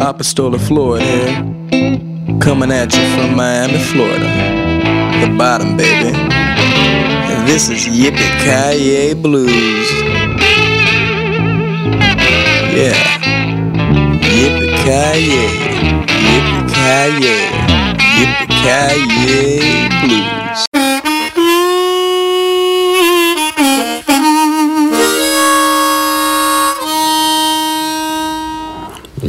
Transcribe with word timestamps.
Apostola 0.00 0.58
Florida 0.58 1.04
here. 1.04 2.38
Coming 2.40 2.70
at 2.72 2.94
you 2.94 3.04
from 3.14 3.36
Miami, 3.36 3.78
Florida. 3.78 4.28
The 5.20 5.34
bottom, 5.36 5.76
baby. 5.76 6.12
And 6.14 7.48
this 7.48 7.68
is 7.68 7.86
Yippee 7.86 8.30
Kaye 8.44 9.14
Blues. 9.14 9.90
Yeah. 12.74 12.94
Yippie 14.34 14.72
Kaye. 14.84 15.48
Yippee 16.28 16.68
Kaye. 16.74 17.36
Yippee 18.18 18.48
Kaye 18.64 19.88
Blues. 20.02 20.73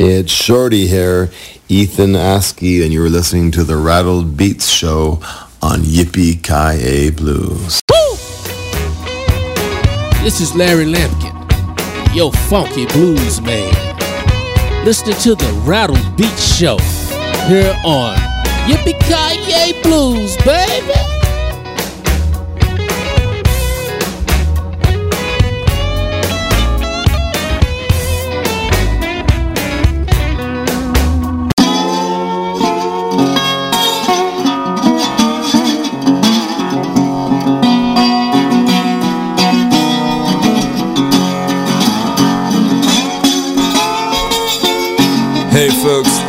It's 0.08 0.32
Shorty 0.32 0.86
here, 0.86 1.32
Ethan 1.68 2.12
Askey, 2.12 2.84
and 2.84 2.94
you're 2.94 3.10
listening 3.10 3.50
to 3.50 3.64
the 3.64 3.76
Rattled 3.76 4.38
Beats 4.38 4.70
Show 4.70 5.20
on 5.64 5.80
Yippee 5.80 6.44
Ki 6.44 6.84
A 6.86 7.10
Blues. 7.10 7.82
This 10.22 10.42
is 10.42 10.54
Larry 10.54 10.86
Lampkin, 10.86 11.34
your 12.16 12.32
funky 12.32 12.86
blues 12.86 13.42
man. 13.42 13.74
Listening 14.86 15.18
to 15.22 15.34
the 15.34 15.52
Rattle 15.66 15.98
Beats 16.16 16.56
Show 16.56 16.78
here 17.48 17.76
on 17.84 18.16
Yippee 18.68 19.00
Ki 19.08 19.82
Blues, 19.82 20.38
baby. 20.46 21.15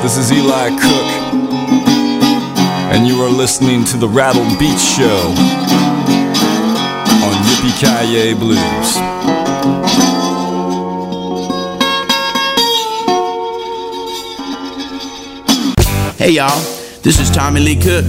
This 0.07 0.19
is 0.19 0.31
Eli 0.31 0.69
Cook, 0.69 1.09
and 2.95 3.09
you 3.09 3.21
are 3.25 3.29
listening 3.29 3.83
to 3.87 3.97
the 3.97 4.07
Rattle 4.09 4.45
Beats 4.57 4.97
Show 4.97 5.35
on 7.25 7.35
Yippee 7.43 7.75
Kaye 7.81 8.33
Blues. 8.35 8.97
Hey 16.17 16.31
y'all, 16.31 16.57
this 17.03 17.19
is 17.19 17.29
Tommy 17.29 17.59
Lee 17.59 17.75
Cook, 17.75 18.05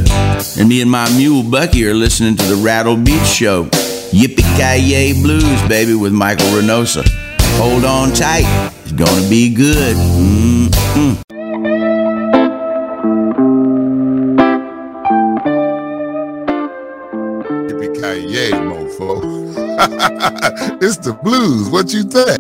and 0.60 0.70
me 0.70 0.84
and 0.84 0.92
my 0.92 1.10
mule 1.18 1.42
Bucky 1.42 1.84
are 1.88 1.96
listening 1.96 2.36
to 2.36 2.46
the 2.46 2.58
Rattle 2.58 2.96
Beats 2.96 3.34
Show. 3.34 3.64
Yippee 4.12 4.46
Ki 4.56 5.20
Blues, 5.24 5.68
baby, 5.68 5.96
with 5.96 6.14
Michael 6.14 6.46
Renosa. 6.52 7.04
Hold 7.58 7.86
on 7.86 8.14
tight, 8.14 8.46
it's 8.84 8.92
gonna 8.92 9.28
be 9.28 9.52
good. 9.52 9.96
Mm-mm. 9.96 11.27
it's 20.80 20.98
the 20.98 21.14
blues. 21.24 21.70
What 21.70 21.92
you 21.92 22.04
think? 22.04 22.38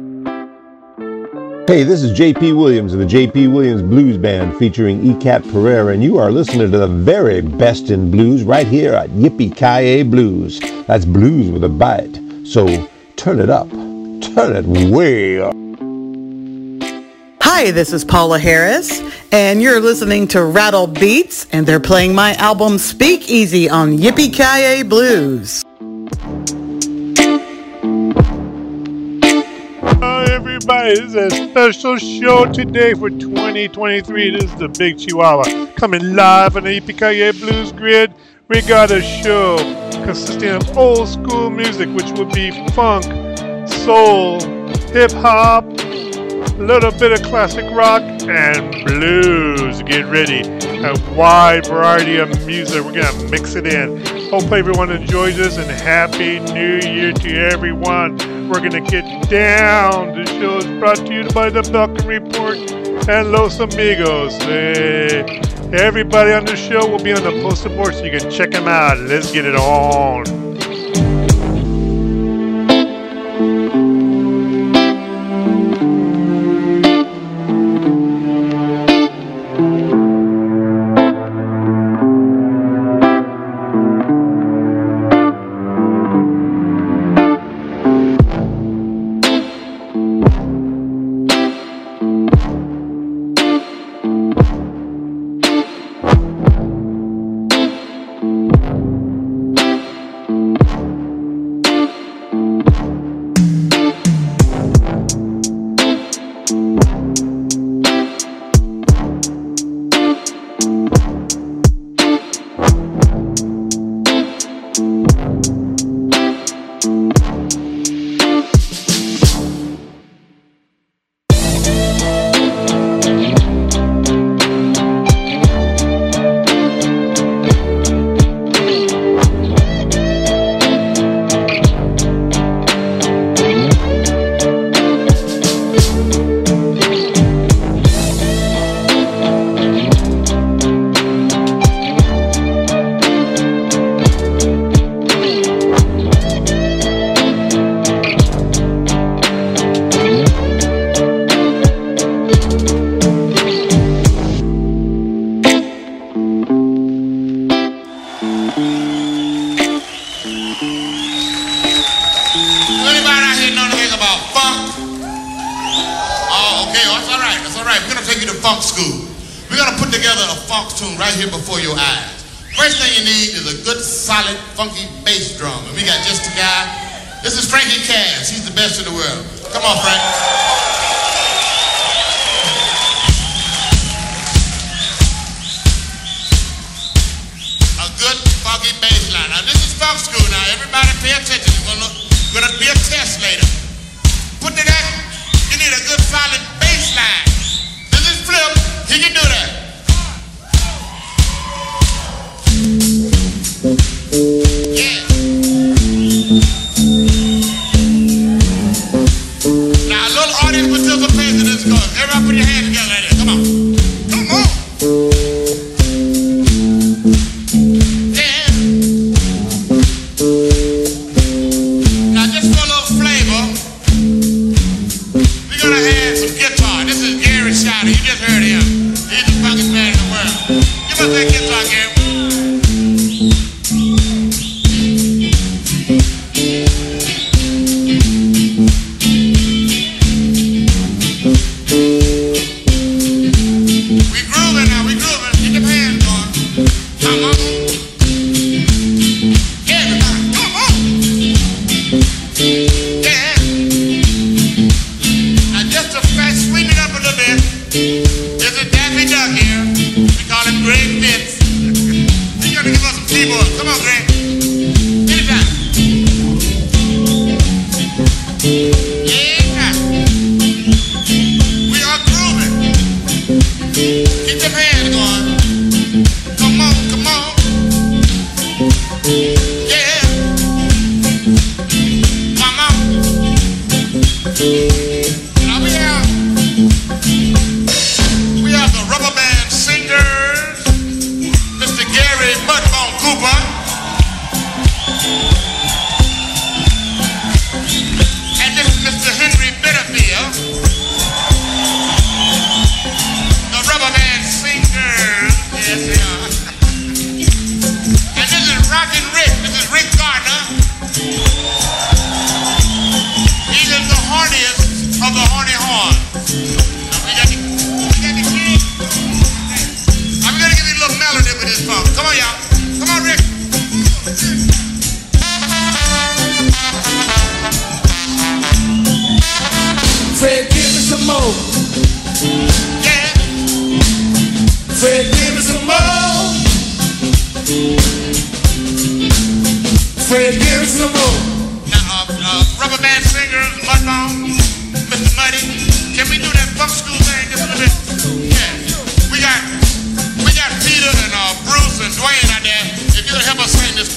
Hey, 1.67 1.83
this 1.83 2.03
is 2.03 2.17
JP 2.17 2.55
Williams 2.55 2.93
of 2.93 2.99
the 2.99 3.05
JP 3.05 3.51
Williams 3.51 3.81
Blues 3.81 4.15
Band 4.17 4.55
featuring 4.57 5.01
ECAT 5.01 5.51
Pereira, 5.51 5.91
and 5.91 6.03
you 6.03 6.19
are 6.19 6.31
listening 6.31 6.71
to 6.71 6.77
the 6.77 6.87
very 6.87 7.41
best 7.41 7.89
in 7.89 8.11
blues 8.11 8.43
right 8.43 8.67
here 8.67 8.93
at 8.93 9.09
Yippee 9.09 9.55
Ki 9.55 10.03
Blues. 10.03 10.59
That's 10.85 11.03
blues 11.03 11.49
with 11.49 11.63
a 11.63 11.69
bite. 11.69 12.21
So 12.45 12.87
turn 13.15 13.39
it 13.39 13.49
up. 13.49 13.69
Turn 13.71 14.55
it 14.55 14.65
way 14.91 15.41
up. 15.41 15.55
Hi, 17.41 17.71
this 17.71 17.91
is 17.91 18.05
Paula 18.05 18.37
Harris, 18.37 19.01
and 19.31 19.63
you're 19.63 19.79
listening 19.79 20.27
to 20.27 20.43
Rattle 20.43 20.85
Beats, 20.85 21.47
and 21.51 21.65
they're 21.65 21.79
playing 21.79 22.13
my 22.13 22.35
album 22.35 22.77
Speak 22.77 23.31
Easy 23.31 23.67
on 23.67 23.97
Yippee 23.97 24.31
Ki 24.31 24.83
Blues. 24.83 25.65
Everybody. 30.69 30.99
This 30.99 31.15
is 31.15 31.15
a 31.15 31.49
special 31.49 31.97
show 31.97 32.51
today 32.51 32.93
for 32.93 33.09
2023. 33.09 34.31
This 34.31 34.43
is 34.43 34.55
the 34.55 34.67
Big 34.67 34.99
Chihuahua 34.99 35.71
coming 35.75 36.13
live 36.13 36.57
on 36.57 36.63
the 36.63 36.81
EPKA 36.81 37.39
Blues 37.39 37.71
Grid. 37.71 38.13
We 38.49 38.61
got 38.61 38.91
a 38.91 39.01
show 39.01 39.57
consisting 40.03 40.49
of 40.49 40.77
old 40.77 41.07
school 41.07 41.49
music, 41.49 41.87
which 41.89 42.11
would 42.17 42.33
be 42.33 42.51
funk, 42.71 43.05
soul, 43.69 44.41
hip 44.91 45.11
hop, 45.13 45.63
little 46.57 46.91
bit 46.91 47.11
of 47.11 47.21
classic 47.23 47.65
rock, 47.71 48.01
and 48.23 48.85
blues. 48.85 49.81
Get 49.83 50.05
ready. 50.05 50.41
A 50.83 50.93
wide 51.15 51.67
variety 51.67 52.17
of 52.17 52.29
music. 52.45 52.83
We're 52.83 52.93
going 52.93 53.05
to 53.05 53.29
mix 53.29 53.55
it 53.55 53.67
in. 53.67 54.05
Hope 54.29 54.51
everyone 54.51 54.91
enjoys 54.91 55.37
this 55.37 55.57
and 55.57 55.69
Happy 55.69 56.39
New 56.53 56.79
Year 56.79 57.13
to 57.13 57.37
everyone. 57.51 58.17
We're 58.49 58.59
going 58.59 58.71
to 58.71 58.81
get 58.81 59.29
down. 59.29 60.15
The 60.15 60.25
show 60.25 60.57
is 60.57 60.65
brought 60.79 60.97
to 60.97 61.13
you 61.13 61.23
by 61.29 61.49
the 61.49 61.61
Belkin 61.61 62.07
Report 62.07 62.57
and 63.07 63.31
Los 63.31 63.59
Amigos. 63.59 64.35
Hey, 64.37 65.41
everybody 65.73 66.31
on 66.31 66.45
the 66.45 66.55
show 66.55 66.87
will 66.87 67.03
be 67.03 67.13
on 67.13 67.23
the 67.23 67.41
poster 67.41 67.69
board 67.69 67.93
so 67.93 68.03
you 68.03 68.19
can 68.19 68.29
check 68.29 68.51
them 68.51 68.67
out. 68.67 68.97
Let's 68.97 69.31
get 69.31 69.45
it 69.45 69.55
on. 69.55 70.46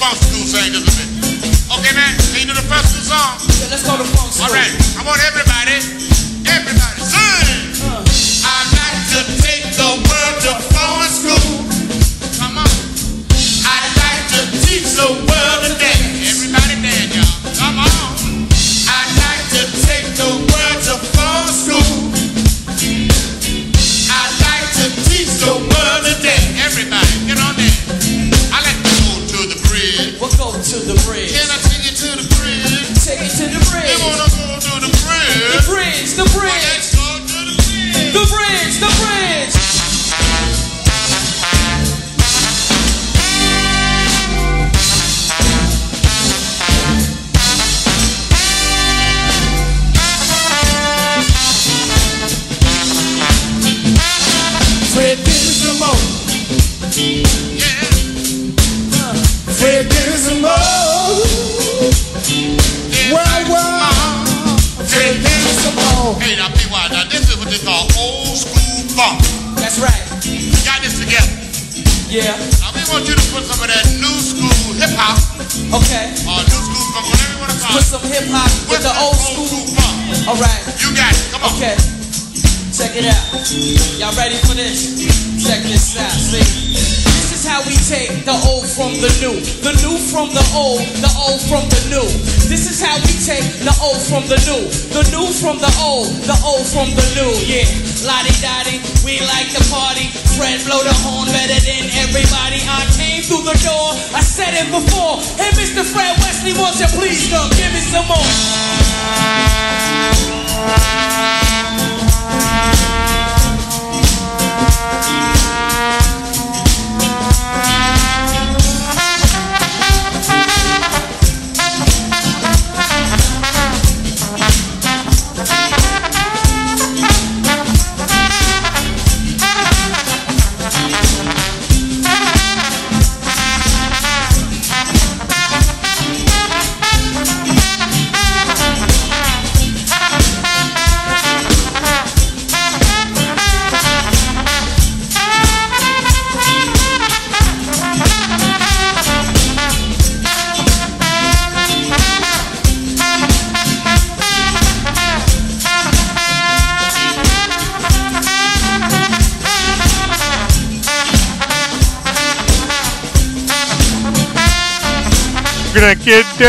funk 0.01 0.17
thing. 0.33 0.49
Okay, 1.77 1.93
man? 1.93 2.17
Can 2.33 2.41
you 2.41 2.49
do 2.49 2.55
the 2.57 2.65
funk 2.65 2.87
song? 2.89 3.37
Yeah, 3.61 3.69
let's 3.69 3.85
go 3.85 4.01
to 4.01 4.05
funk. 4.17 4.33
All 4.41 4.49
right. 4.49 4.73
I 4.97 5.05
want 5.05 5.21
everybody 5.29 6.10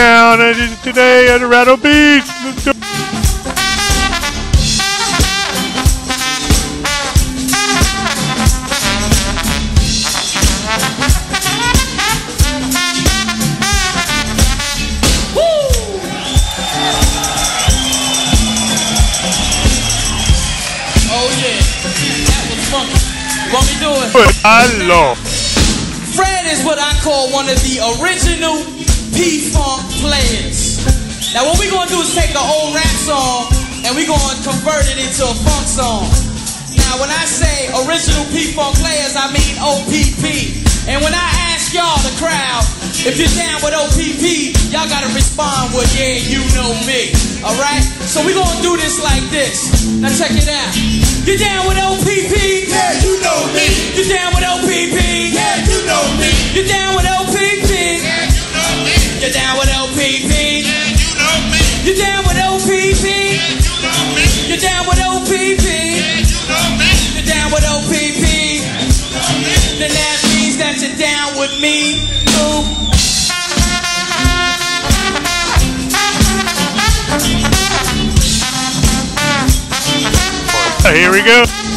down. 0.02 0.42
I 0.42 0.54
did 0.54 0.72
it 0.72 0.82
today 0.82 1.30
at 1.30 1.42
Rattle 1.42 1.78
Beats. 1.78 2.26
Oh, 2.34 2.48
Let's 2.48 2.66
go. 2.66 2.72
I 24.44 24.66
love. 24.88 25.18
Fred 26.16 26.46
is 26.48 26.66
what 26.66 26.80
I 26.80 26.92
call 27.04 27.32
one 27.32 27.50
of 27.50 27.62
the 27.62 27.78
original 28.02 28.58
people. 29.14 29.61
Now 31.32 31.48
what 31.48 31.56
we're 31.64 31.72
gonna 31.72 31.88
do 31.88 32.04
is 32.04 32.12
take 32.12 32.36
an 32.36 32.44
old 32.44 32.76
rap 32.76 32.92
song 33.00 33.48
and 33.88 33.96
we're 33.96 34.04
gonna 34.04 34.36
convert 34.44 34.84
it 34.92 35.00
into 35.00 35.24
a 35.24 35.32
funk 35.48 35.64
song. 35.64 36.04
Now 36.76 37.00
when 37.00 37.08
I 37.08 37.24
say 37.24 37.72
original 37.88 38.28
P-Funk 38.36 38.76
players, 38.76 39.16
I 39.16 39.32
mean 39.32 39.56
OPP. 39.64 40.28
And 40.92 41.00
when 41.00 41.16
I 41.16 41.28
ask 41.56 41.72
y'all, 41.72 41.96
the 42.04 42.12
crowd, 42.20 42.68
if 43.08 43.16
you're 43.16 43.32
down 43.40 43.64
with 43.64 43.72
OPP, 43.72 44.52
y'all 44.76 44.92
gotta 44.92 45.08
respond 45.16 45.72
with, 45.72 45.88
yeah, 45.96 46.20
you 46.20 46.44
know 46.52 46.76
me. 46.84 47.16
Alright? 47.48 47.88
So 48.12 48.20
we're 48.28 48.36
gonna 48.36 48.60
do 48.60 48.76
this 48.76 49.00
like 49.00 49.24
this. 49.32 49.88
Now 50.04 50.12
check 50.12 50.36
it 50.36 50.52
out. 50.52 50.76
You 51.24 51.40
down 51.40 51.64
with 51.64 51.80
OPP? 51.80 52.36
Yeah, 52.68 53.00
you 53.08 53.24
know 53.24 53.40
me. 53.56 53.72
You 53.96 54.04
down 54.04 54.36
with 54.36 54.44
OPP? 54.44 55.00
Yeah, 55.32 55.64
you 55.64 55.80
know 55.88 56.04
me. 56.20 56.28
You 56.60 56.68
down 56.68 56.92
with 57.00 57.08
OPP? 57.08 57.72
Yeah, 57.72 58.28
you 58.28 58.44
know 58.52 58.72
me. 58.84 59.00
You 59.24 59.32
down 59.32 59.56
with 59.56 59.72
OPP? 59.72 60.31
You 61.84 61.96
down 61.96 62.24
with 62.28 62.38
OPP? 62.38 63.06
You 64.48 64.58
down 64.58 64.86
with 64.88 65.00
OPP? 65.02 65.66
You 67.16 67.24
down 67.26 67.52
with 67.52 67.66
OPP? 67.66 68.22
Then 69.80 69.90
that 69.90 70.18
means 70.36 70.58
that 70.58 70.78
you're 70.80 70.96
down 70.96 71.40
with 71.40 71.60
me. 71.60 72.08
Here 80.94 81.12
we 81.12 81.24
go. 81.24 81.71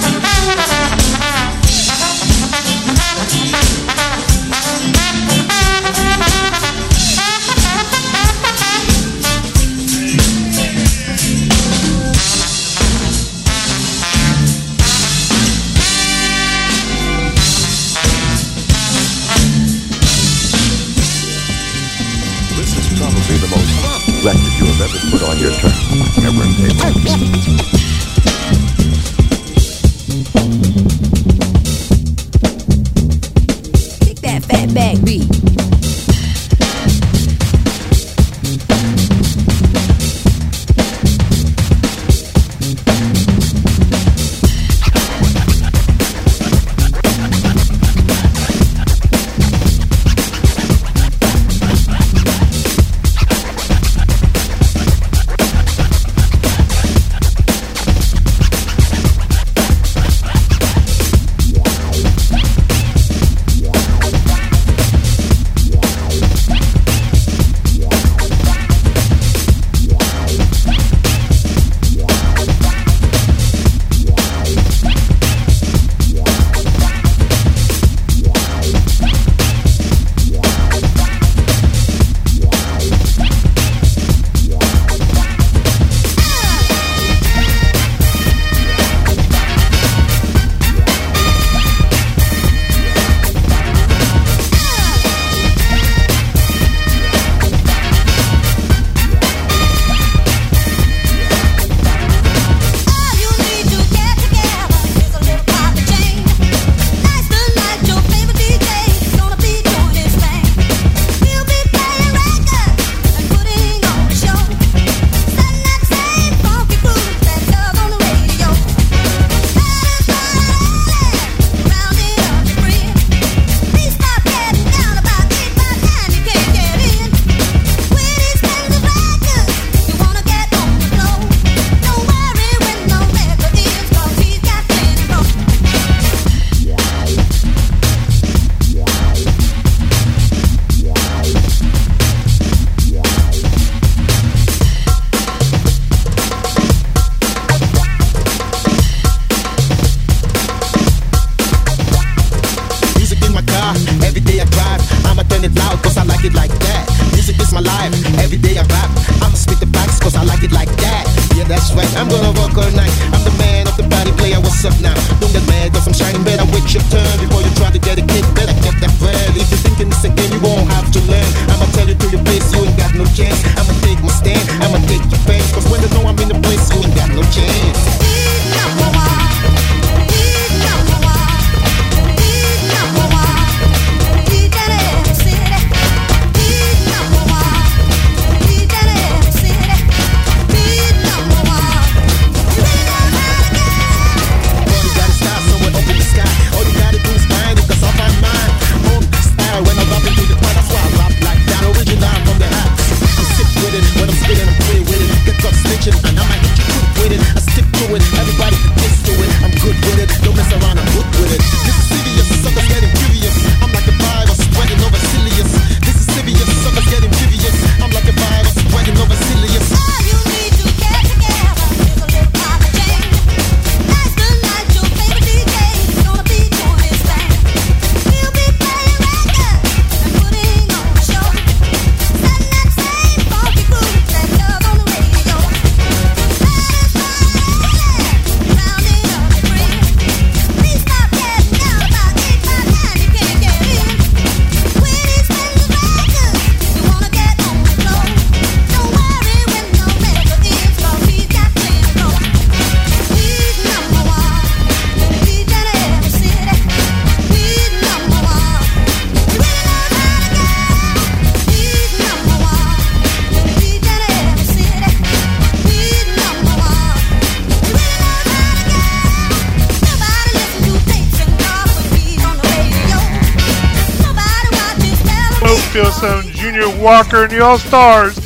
Walker 277.14 277.24
and 277.24 277.32
the 277.32 277.44
All 277.44 277.58
Stars. 277.58 278.18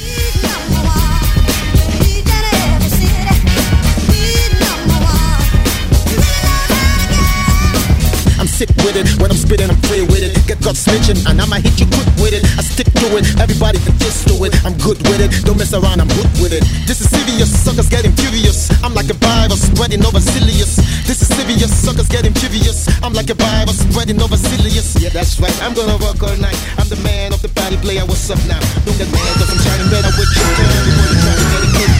I'm 8.40 8.47
sick 8.47 8.68
with 8.80 8.97
it. 8.97 9.07
When 9.21 9.30
I'm 9.30 9.37
spitting, 9.37 9.68
I'm 9.68 9.76
free 9.88 10.02
with 10.02 10.23
it. 10.23 10.33
Get 10.47 10.61
caught 10.62 10.76
snitching, 10.76 11.21
and 11.28 11.40
I'ma 11.40 11.57
hit 11.57 11.78
you 11.80 11.87
quick 11.87 12.09
with 12.16 12.33
it. 12.33 12.45
I 12.57 12.62
stick 12.62 12.87
to 12.87 13.07
it. 13.18 13.25
Everybody 13.40 13.78
can 13.78 13.99
just 13.99 14.26
do 14.26 14.45
it. 14.45 14.54
I'm 14.64 14.76
good 14.78 14.97
with 15.09 15.21
it. 15.21 15.45
Don't 15.45 15.59
mess 15.59 15.75
around, 15.75 16.00
I'm 16.00 16.09
good 16.09 16.30
with 16.40 16.52
it. 16.52 16.64
This 16.87 17.00
is 17.00 17.11
serious. 17.11 17.50
Suckers 17.52 17.88
getting 17.88 18.12
furious. 18.12 18.71
I'm 18.83 18.95
like 18.95 19.11
a 19.11 19.18
virus 19.21 19.66
spreading 19.68 20.04
over 20.07 20.21
Silius. 20.21 20.76
This 21.04 21.21
is 21.21 21.28
serious. 21.28 21.71
Suckers 21.75 22.09
getting 22.09 22.33
furious. 22.33 22.88
I'm 23.02 23.12
like 23.12 23.28
a 23.28 23.35
virus 23.35 23.85
spreading 23.85 24.21
over 24.23 24.37
Silius. 24.37 24.97
Yeah, 25.02 25.11
that's 25.11 25.38
right. 25.40 25.54
I'm 25.62 25.75
gonna 25.75 25.99
work 25.99 26.23
all 26.23 26.36
night. 26.39 26.56
Player. 27.89 28.05
What's 28.05 28.29
up 28.29 28.37
now? 28.45 28.61
Cause 28.85 29.49
I'm 29.49 29.59
shining 29.65 29.89
better 29.89 30.13
with 30.13 30.29
you. 30.37 30.45
You 30.45 31.17
try 31.25 31.33
to 31.41 31.49
get 31.49 31.65
it, 31.65 31.73
get 31.73 31.98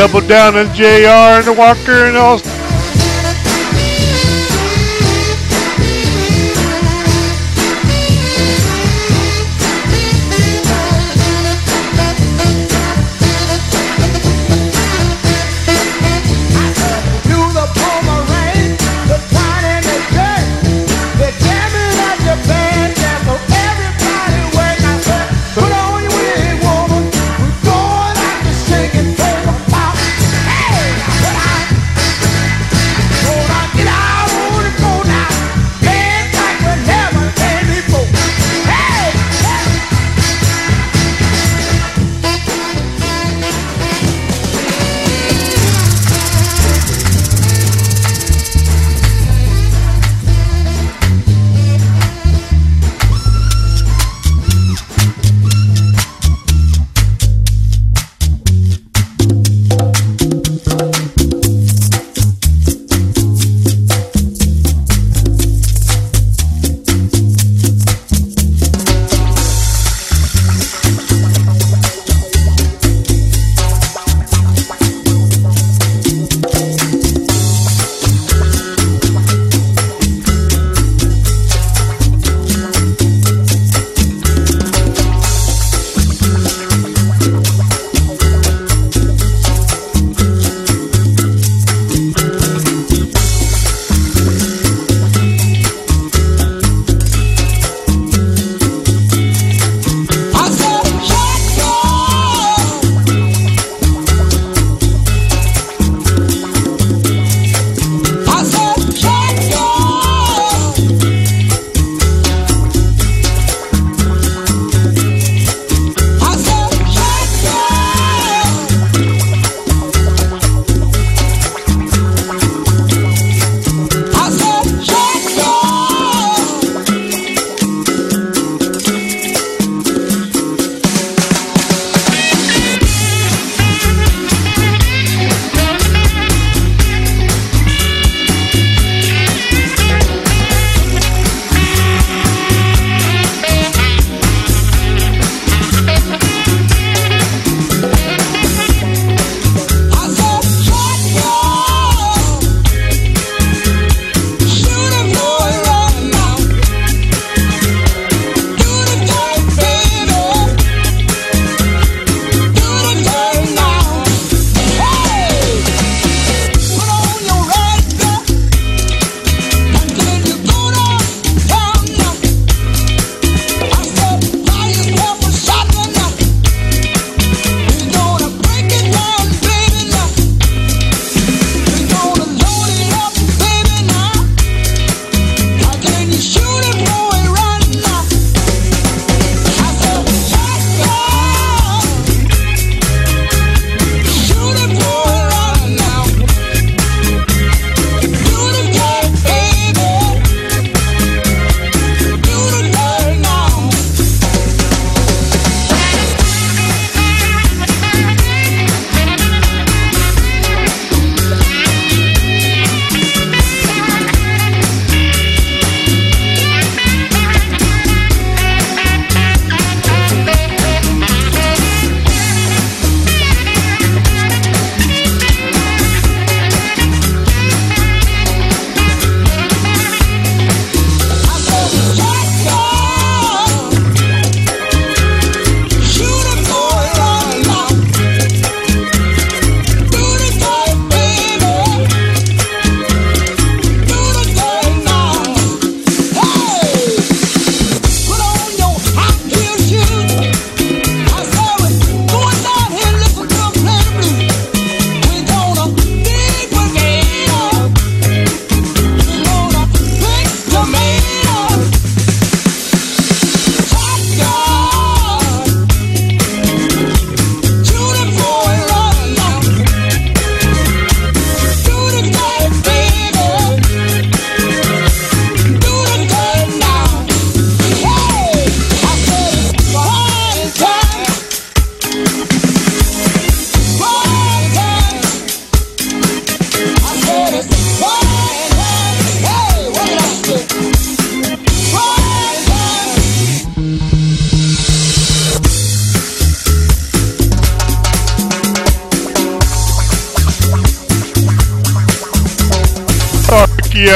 Double 0.00 0.26
down 0.26 0.56
on 0.56 0.74
JR 0.74 1.46
and 1.46 1.58
Walker 1.58 2.06
and 2.06 2.16
all. 2.16 2.40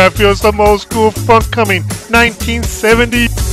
I 0.05 0.11
feel 0.11 0.35
some 0.35 0.61
old 0.61 0.83
school 0.83 1.11
funk 1.11 1.51
coming. 1.51 1.83
1970. 2.11 3.44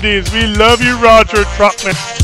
70s. 0.00 0.32
We 0.32 0.46
love 0.56 0.82
you, 0.82 0.96
Roger 0.98 1.44
Troutman. 1.56 2.19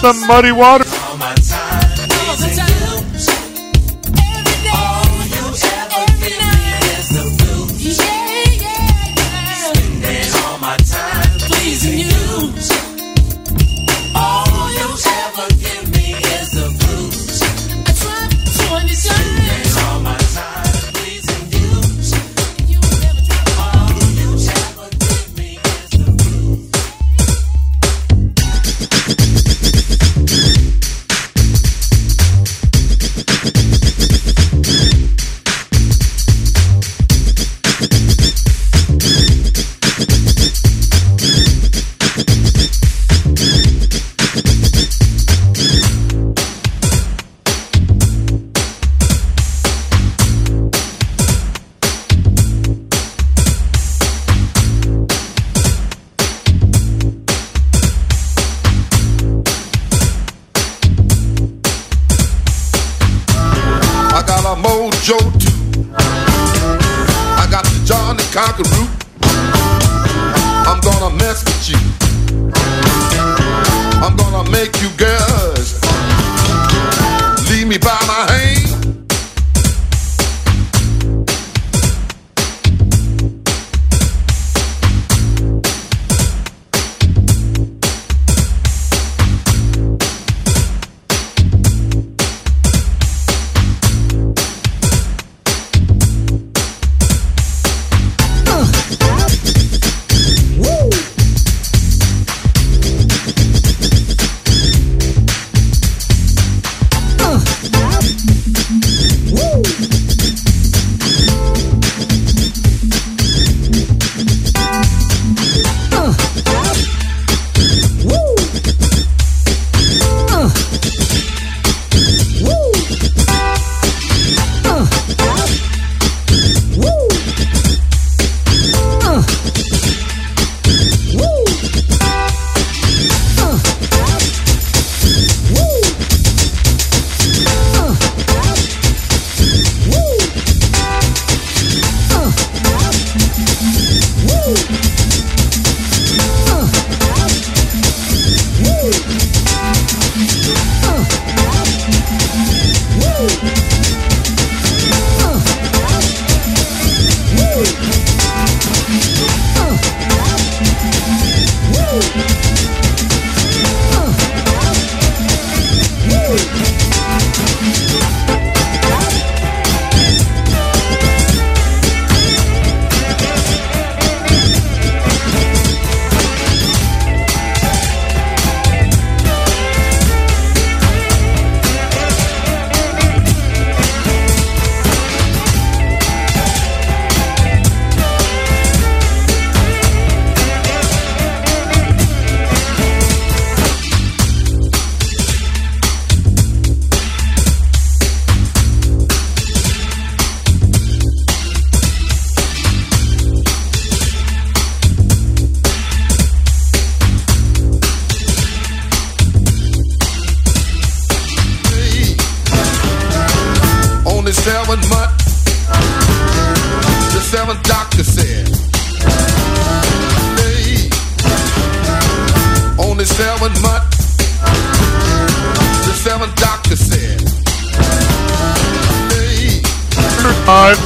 Some 0.00 0.26
muddy 0.26 0.52
water. 0.52 0.85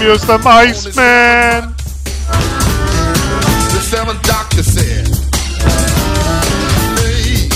Here's 0.01 0.23
the 0.23 0.41
Iceman. 0.47 1.75
The 3.69 3.81
seventh 3.85 4.23
doctor 4.23 4.63
said, 4.63 5.07
hey, 6.97 7.51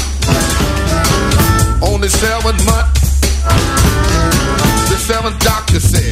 only 1.81 2.11
seven 2.11 2.55
months. 2.67 3.21
The 4.91 4.97
seventh 4.99 5.39
doctor 5.41 5.81
said, 5.81 6.04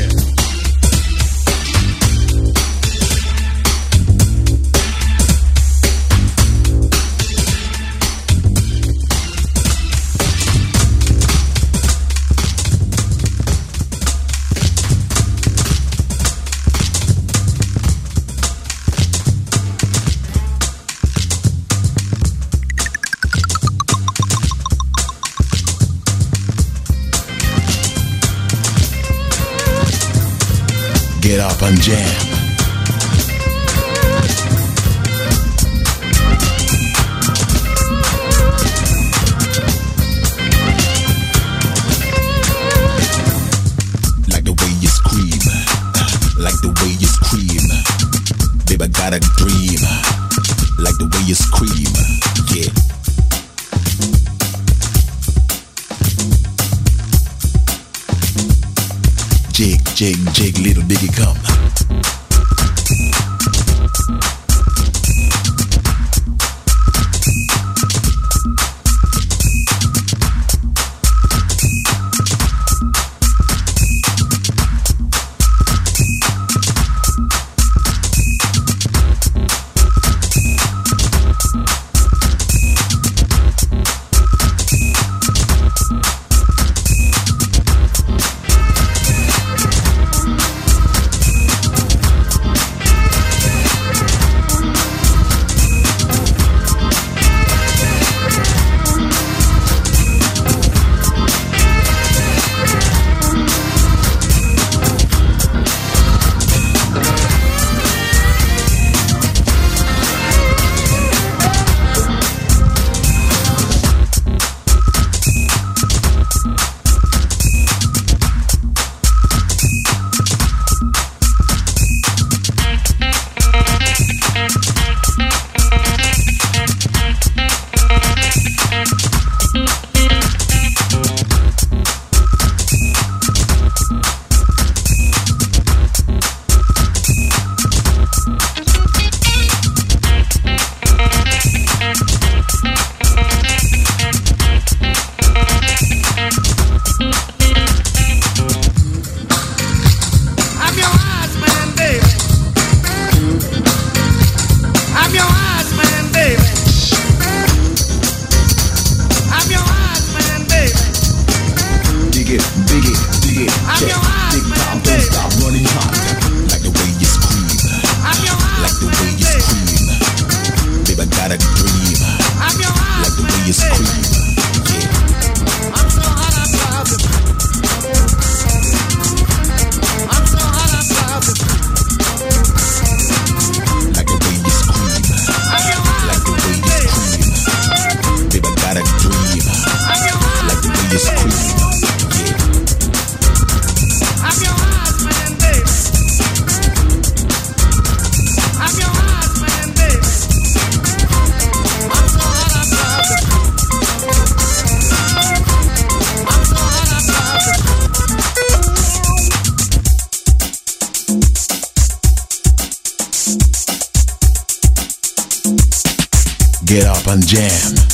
get 216.72 216.86
up 216.86 217.06
and 217.06 217.26
jam. 217.26 217.91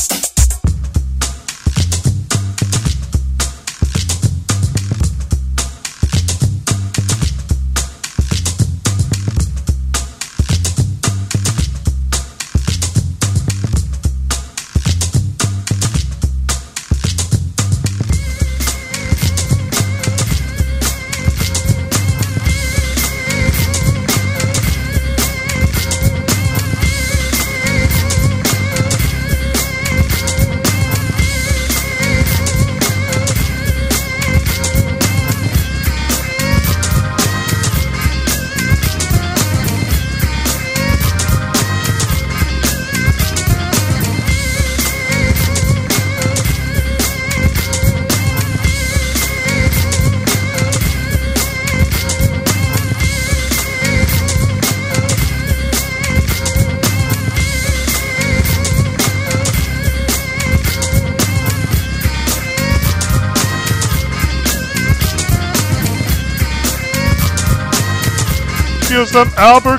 Albert 69.37 69.78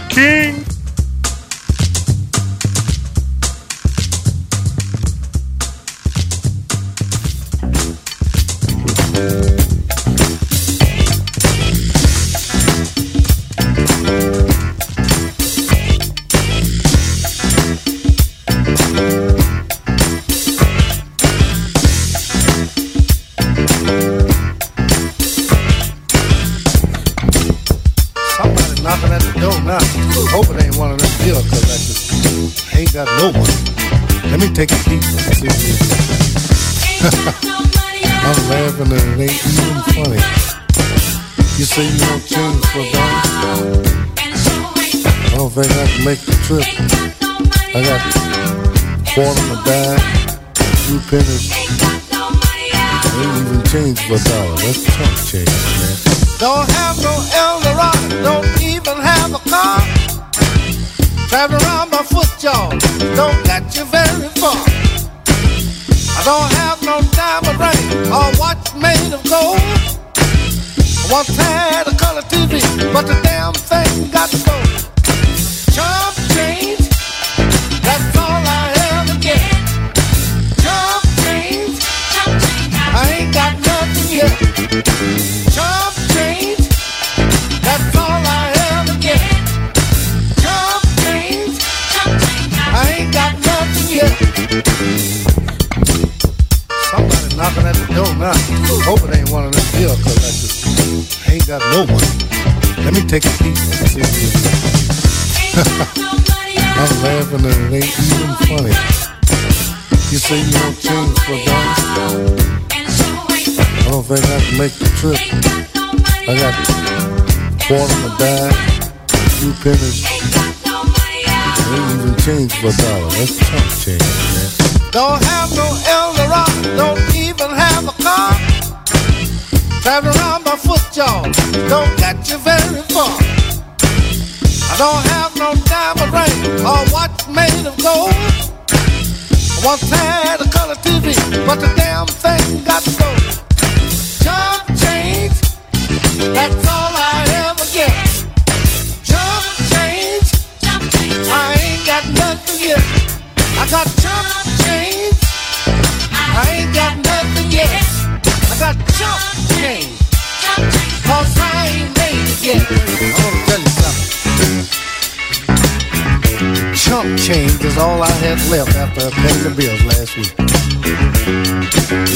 all 167.80 168.04
I 168.04 168.12
had 168.20 168.40
left 168.52 168.76
after 168.76 169.08
I 169.08 169.12
paid 169.24 169.40
the 169.48 169.54
bills 169.56 169.84
last 169.88 170.12
week. 170.20 170.36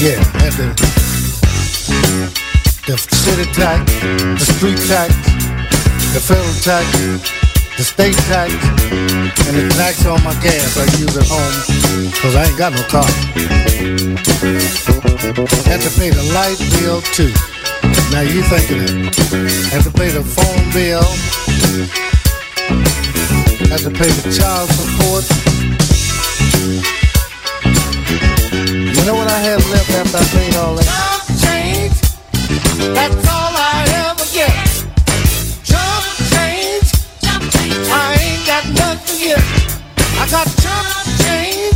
Yeah, 0.04 0.20
had 0.44 0.54
the, 0.60 0.68
the 2.88 2.98
city 3.00 3.48
tax, 3.56 3.80
the 4.40 4.48
street 4.60 4.80
tax, 4.92 5.16
the 6.12 6.20
federal 6.20 6.58
tax, 6.60 6.86
the 7.78 7.84
state 7.84 8.20
tax, 8.28 8.52
and 9.48 9.56
the 9.56 9.70
tax 9.80 10.06
on 10.06 10.22
my 10.24 10.36
gas 10.44 10.76
I 10.76 10.84
use 11.00 11.16
at 11.16 11.28
home 11.32 11.56
because 12.12 12.36
I 12.36 12.44
ain't 12.44 12.58
got 12.58 12.74
no 12.76 12.84
car. 12.92 13.08
Had 15.64 15.80
to 15.80 15.92
pay 15.96 16.10
the 16.12 16.24
light 16.36 16.60
bill 16.76 17.00
too. 17.16 17.32
Now 18.12 18.22
you 18.22 18.44
think 18.52 18.70
of 18.70 18.80
it. 18.84 19.16
Had 19.72 19.84
to 19.84 19.92
pay 19.92 20.10
the 20.12 20.24
phone 20.24 20.66
bill. 20.76 21.08
Had 23.72 23.80
to 23.80 23.92
pay 23.92 24.12
the 24.12 24.36
child 24.38 24.70
support 24.70 25.43
You 29.04 29.12
know 29.12 29.18
what 29.18 29.28
I 29.28 29.40
have 29.40 29.70
left 29.70 29.90
after 29.90 30.18
I 30.18 30.24
paid 30.32 30.56
all 30.56 30.76
that? 30.76 30.88
Jump 30.88 31.28
change. 31.44 31.92
That's 32.96 33.28
all 33.28 33.52
I 33.52 33.84
ever 34.08 34.24
get. 34.32 34.56
Jump 35.68 36.08
change. 36.32 36.88
Jump 37.20 37.44
change. 37.52 37.84
I 37.92 38.16
ain't 38.24 38.48
got 38.48 38.64
nothing 38.72 39.20
yet. 39.28 39.44
I 40.16 40.26
got 40.32 40.48
jump 40.64 41.04
change. 41.20 41.76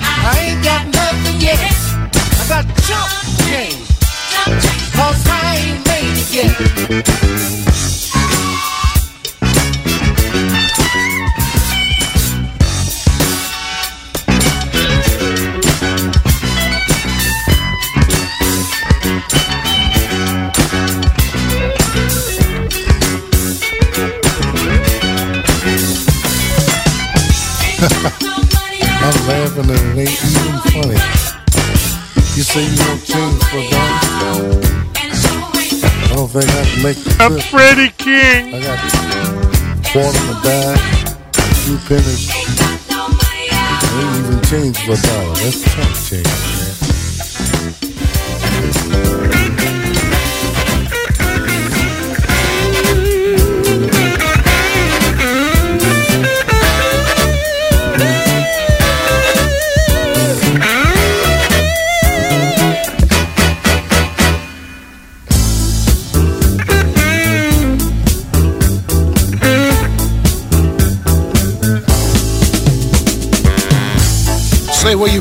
I 0.00 0.32
ain't 0.40 0.64
got 0.64 0.88
nothing 0.88 1.36
yet. 1.36 1.60
I 1.60 2.48
got 2.48 2.64
jump 2.88 3.12
change. 3.44 3.84
Jump 4.32 4.56
change. 4.56 4.88
Cause 4.96 5.20
I 5.28 5.60
ain't 5.60 5.84
made 5.84 6.16
it 6.16 6.32
yet. 6.32 8.21
laughing 29.26 29.70
and 29.70 29.98
it 29.98 30.08
ain't 30.08 30.24
even 30.24 30.58
funny. 30.72 30.98
You 32.34 32.42
say 32.42 32.64
you 32.64 32.76
don't 32.76 33.04
change 33.04 33.42
for 33.44 33.62
that. 33.70 34.02
I 36.10 36.14
don't 36.14 36.28
think 36.28 36.48
I 36.48 36.64
can 36.64 36.82
make 36.82 36.96
the. 36.96 37.10
I'm 37.20 37.40
Freddie 37.40 37.92
King. 37.98 38.54
I 38.54 38.60
got 38.60 38.78
one 39.94 40.14
in 40.16 40.26
the 40.28 40.38
bag, 40.42 40.78
two 41.64 41.78
pennies. 41.88 42.30
Ain't 43.92 44.16
even 44.24 44.40
change 44.44 44.78
for 44.78 44.92
a 44.92 44.96
dollar. 44.96 45.34
That's 45.36 46.08
change. 46.08 46.21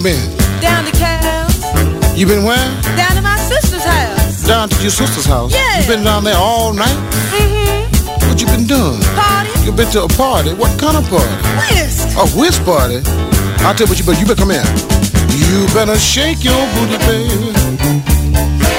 you 0.02 0.18
been? 0.18 0.62
Down 0.62 0.86
to 0.86 0.92
Cal's. 0.92 2.18
You 2.18 2.26
been 2.26 2.44
where? 2.44 2.58
Down 2.98 3.14
to 3.16 3.22
my 3.22 3.38
sister's 3.38 3.84
house. 3.84 4.48
Down 4.48 4.70
to 4.70 4.82
your 4.82 4.90
sister's 4.90 5.26
house? 5.26 5.54
Yeah. 5.54 5.82
You 5.82 5.88
been 5.88 6.04
down 6.04 6.24
there 6.24 6.38
all 6.38 6.74
night? 6.74 6.98
Mm-hmm. 7.30 8.28
What 8.30 8.42
you 8.42 8.48
been 8.48 8.66
doing? 8.66 9.00
Party. 9.14 9.52
You 9.62 9.72
been 9.72 9.90
to 9.92 10.04
a 10.04 10.08
party? 10.08 10.54
What 10.54 10.74
kind 10.80 10.98
of 10.98 11.06
party? 11.10 11.30
Whist. 11.70 12.18
A 12.18 12.26
whist 12.34 12.66
party? 12.66 13.02
I'll 13.62 13.76
tell 13.76 13.86
you 13.86 13.94
what 13.94 14.00
you 14.00 14.06
better, 14.06 14.20
you 14.20 14.26
better 14.26 14.42
come 14.42 14.50
here. 14.50 14.66
You 15.38 15.68
better 15.74 15.98
shake 15.98 16.44
your 16.44 16.62
booty, 16.74 16.98
baby. 17.06 17.54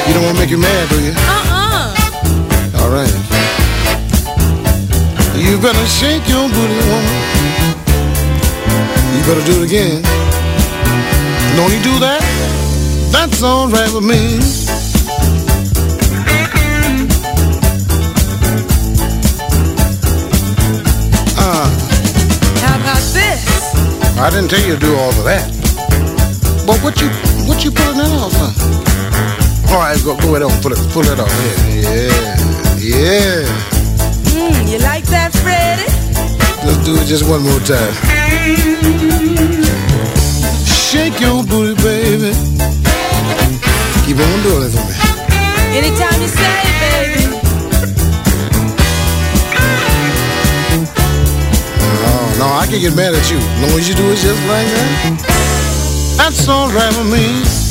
You 0.06 0.12
don't 0.14 0.26
want 0.26 0.34
to 0.34 0.42
make 0.42 0.50
you 0.50 0.58
mad, 0.58 0.88
do 0.90 0.98
you? 0.98 1.14
Uh-uh. 1.14 2.82
All 2.82 2.90
right. 2.90 3.14
You 5.38 5.54
better 5.62 5.86
shake 5.86 6.26
your 6.26 6.48
booty, 6.50 6.78
woman. 6.90 7.18
You 9.14 9.22
better 9.22 9.44
do 9.46 9.62
it 9.62 9.66
again. 9.70 10.21
Don't 11.56 11.72
you 11.72 11.82
do 11.82 11.98
that? 12.00 12.22
That's 13.12 13.42
all 13.42 13.68
right 13.68 13.92
with 13.92 14.04
me. 14.04 14.40
Uh, 21.38 21.68
How 22.62 22.76
about 22.80 23.02
this? 23.12 23.42
I 24.18 24.30
didn't 24.30 24.48
tell 24.48 24.60
you 24.60 24.74
to 24.74 24.80
do 24.80 24.94
all 24.96 25.10
of 25.10 25.24
that. 25.24 25.44
But 26.66 26.78
what 26.82 27.00
you 27.00 27.08
what 27.48 27.64
you 27.64 27.70
pulling 27.70 27.98
that 27.98 28.12
off, 28.22 28.32
huh? 28.36 29.74
All 29.74 29.80
right, 29.80 29.98
go 30.04 30.16
go 30.16 30.34
ahead 30.36 30.42
on, 30.42 30.54
pull 30.62 30.72
it 30.72 30.78
pull 30.92 31.04
it 31.04 31.18
off. 31.18 31.32
Yeah, 31.42 31.82
yeah, 31.82 32.28
yeah. 32.78 33.44
Mmm, 34.30 34.70
you 34.70 34.78
like 34.78 35.04
that, 35.06 35.32
Freddie? 35.42 35.90
Let's 36.64 36.84
do 36.86 36.94
it 36.96 37.06
just 37.06 37.28
one 37.28 37.42
more 37.42 37.60
time. 37.60 39.02
Shake 40.92 41.18
your 41.20 41.42
booty, 41.44 41.74
baby. 41.82 42.34
Keep 44.04 44.18
on 44.20 44.42
doing 44.42 44.64
it 44.64 44.72
for 44.76 44.84
me. 44.84 44.94
Anytime 45.74 46.20
you 46.20 46.28
say, 46.28 46.56
baby. 46.84 47.24
Oh, 52.04 52.36
no, 52.38 52.44
I 52.44 52.66
can 52.68 52.78
get 52.78 52.94
mad 52.94 53.14
at 53.14 53.30
you. 53.30 53.38
As 53.38 53.62
long 53.62 53.78
as 53.80 53.88
you 53.88 53.94
do 53.94 54.04
it 54.10 54.16
just 54.16 54.46
like 54.46 54.66
that. 54.66 56.14
That's 56.18 56.46
all 56.46 56.68
right 56.68 56.94
with 56.98 57.10
me. 57.10 57.61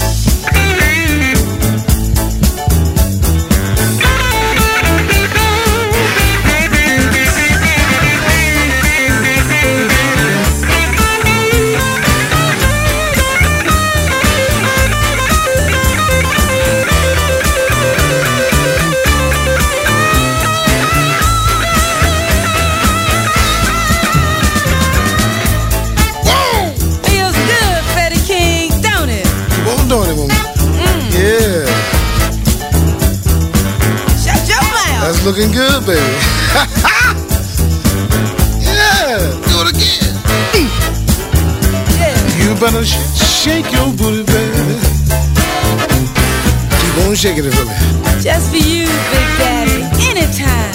Shaking 47.21 47.45
it 47.45 47.53
for 47.53 47.65
me. 47.65 47.75
Just 48.19 48.49
for 48.49 48.57
you, 48.57 48.89
Big 49.13 49.29
Daddy. 49.37 49.85
Anytime. 50.09 50.73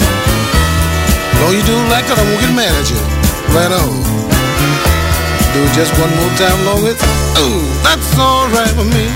Long 1.43 1.51
you 1.51 1.59
do 1.67 1.75
like 1.91 2.07
that, 2.07 2.15
I 2.15 2.23
won't 2.23 2.39
get 2.39 2.55
mad 2.55 2.71
at 2.71 2.87
you. 2.87 2.95
Right 3.51 3.67
on. 3.67 3.91
Do 5.51 5.59
it 5.59 5.73
just 5.75 5.91
one 5.99 6.07
more 6.15 6.31
time 6.39 6.55
longer. 6.63 6.95
Oh, 7.35 7.59
that's 7.83 8.15
all 8.15 8.47
right 8.55 8.71
with 8.79 8.87
me. 8.95 9.11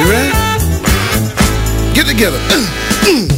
You 0.00 0.04
ready? 0.08 0.32
Get 1.92 2.06
together. 2.06 2.40
Mm. 3.04 3.33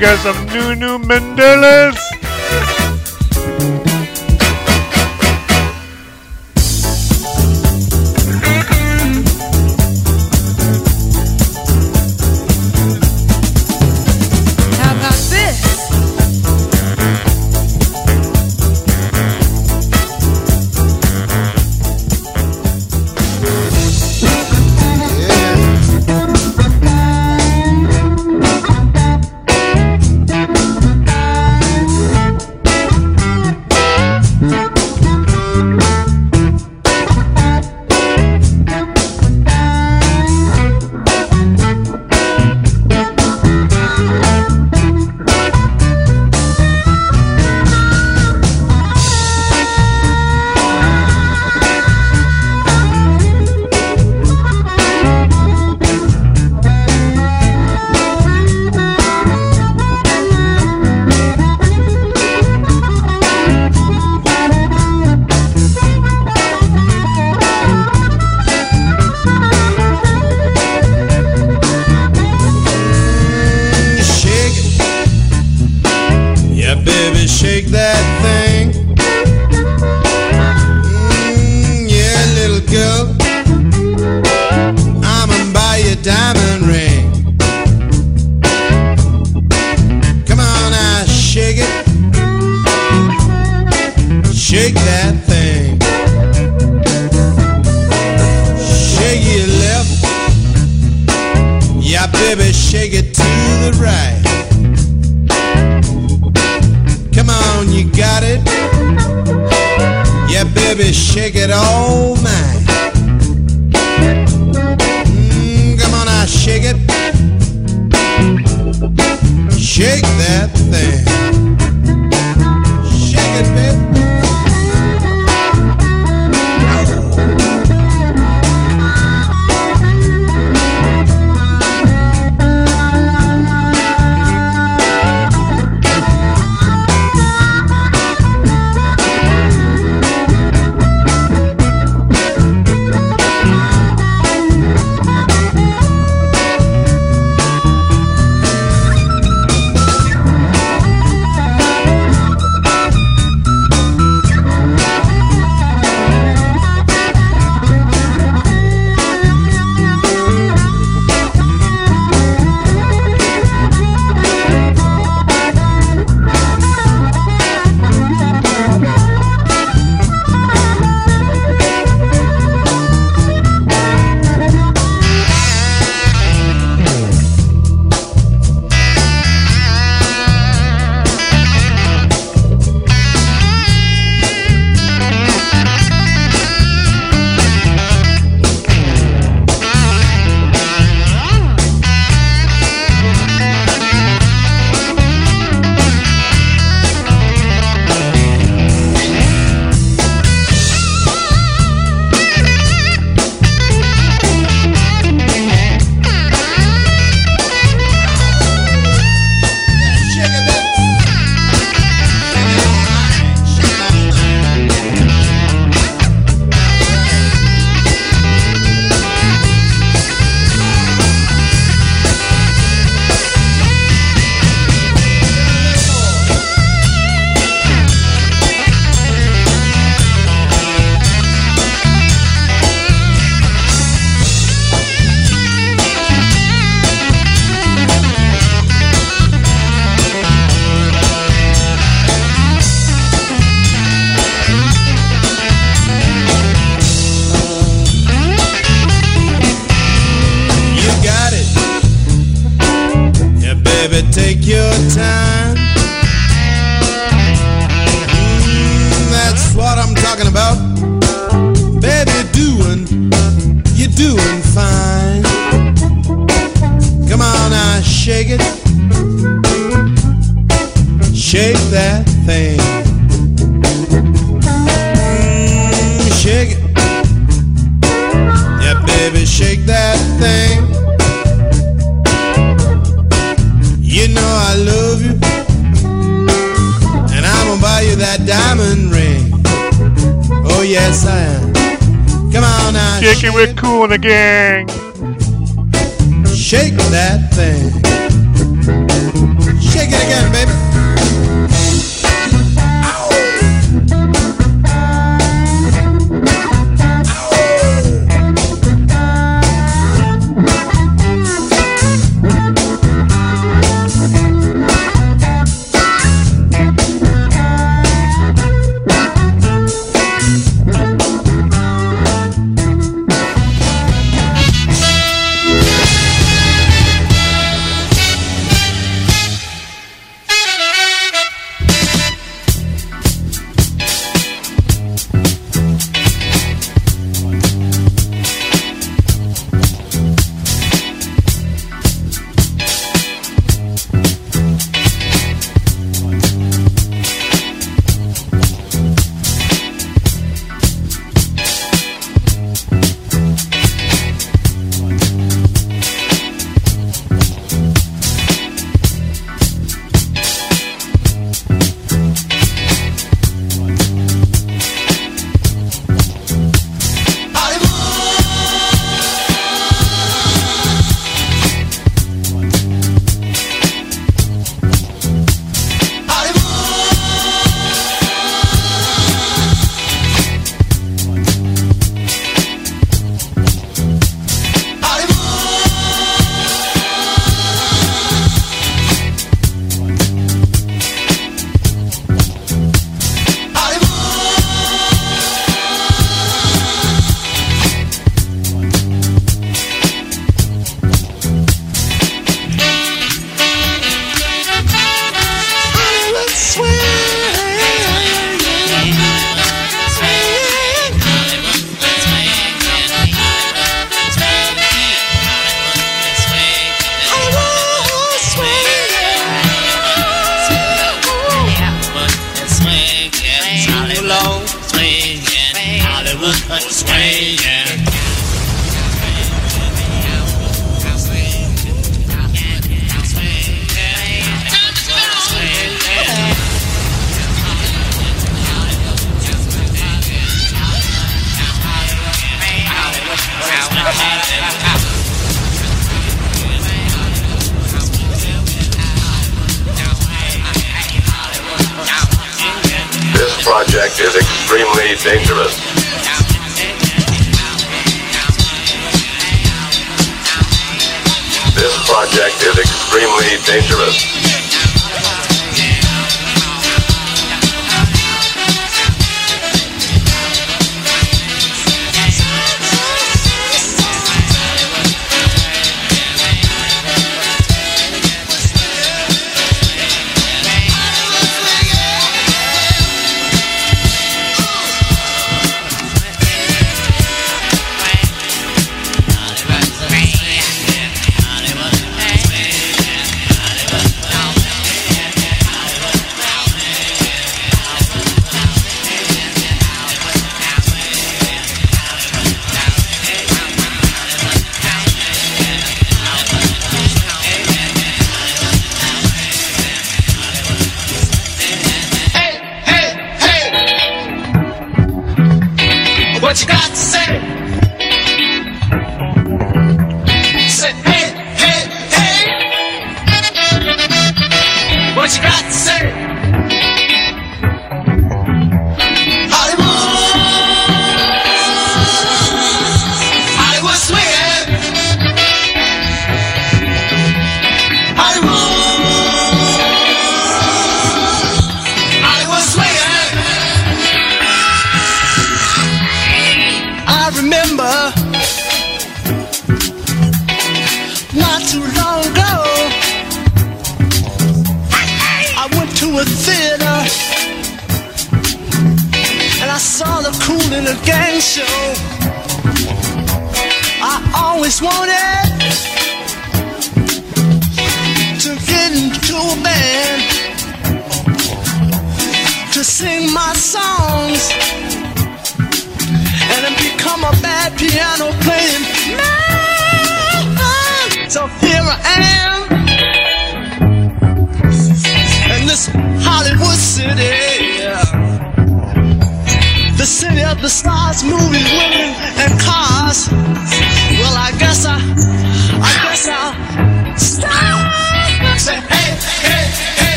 Got 0.00 0.18
some 0.20 0.46
new 0.46 0.74
new 0.76 0.98
Mendeles. 0.98 2.09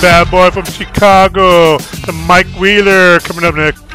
bad 0.00 0.30
boy 0.30 0.50
from 0.50 0.64
Chicago, 0.64 1.78
the 2.06 2.12
Mike 2.26 2.46
Wheeler 2.60 3.18
coming 3.20 3.44
up 3.44 3.54
next. 3.54 3.87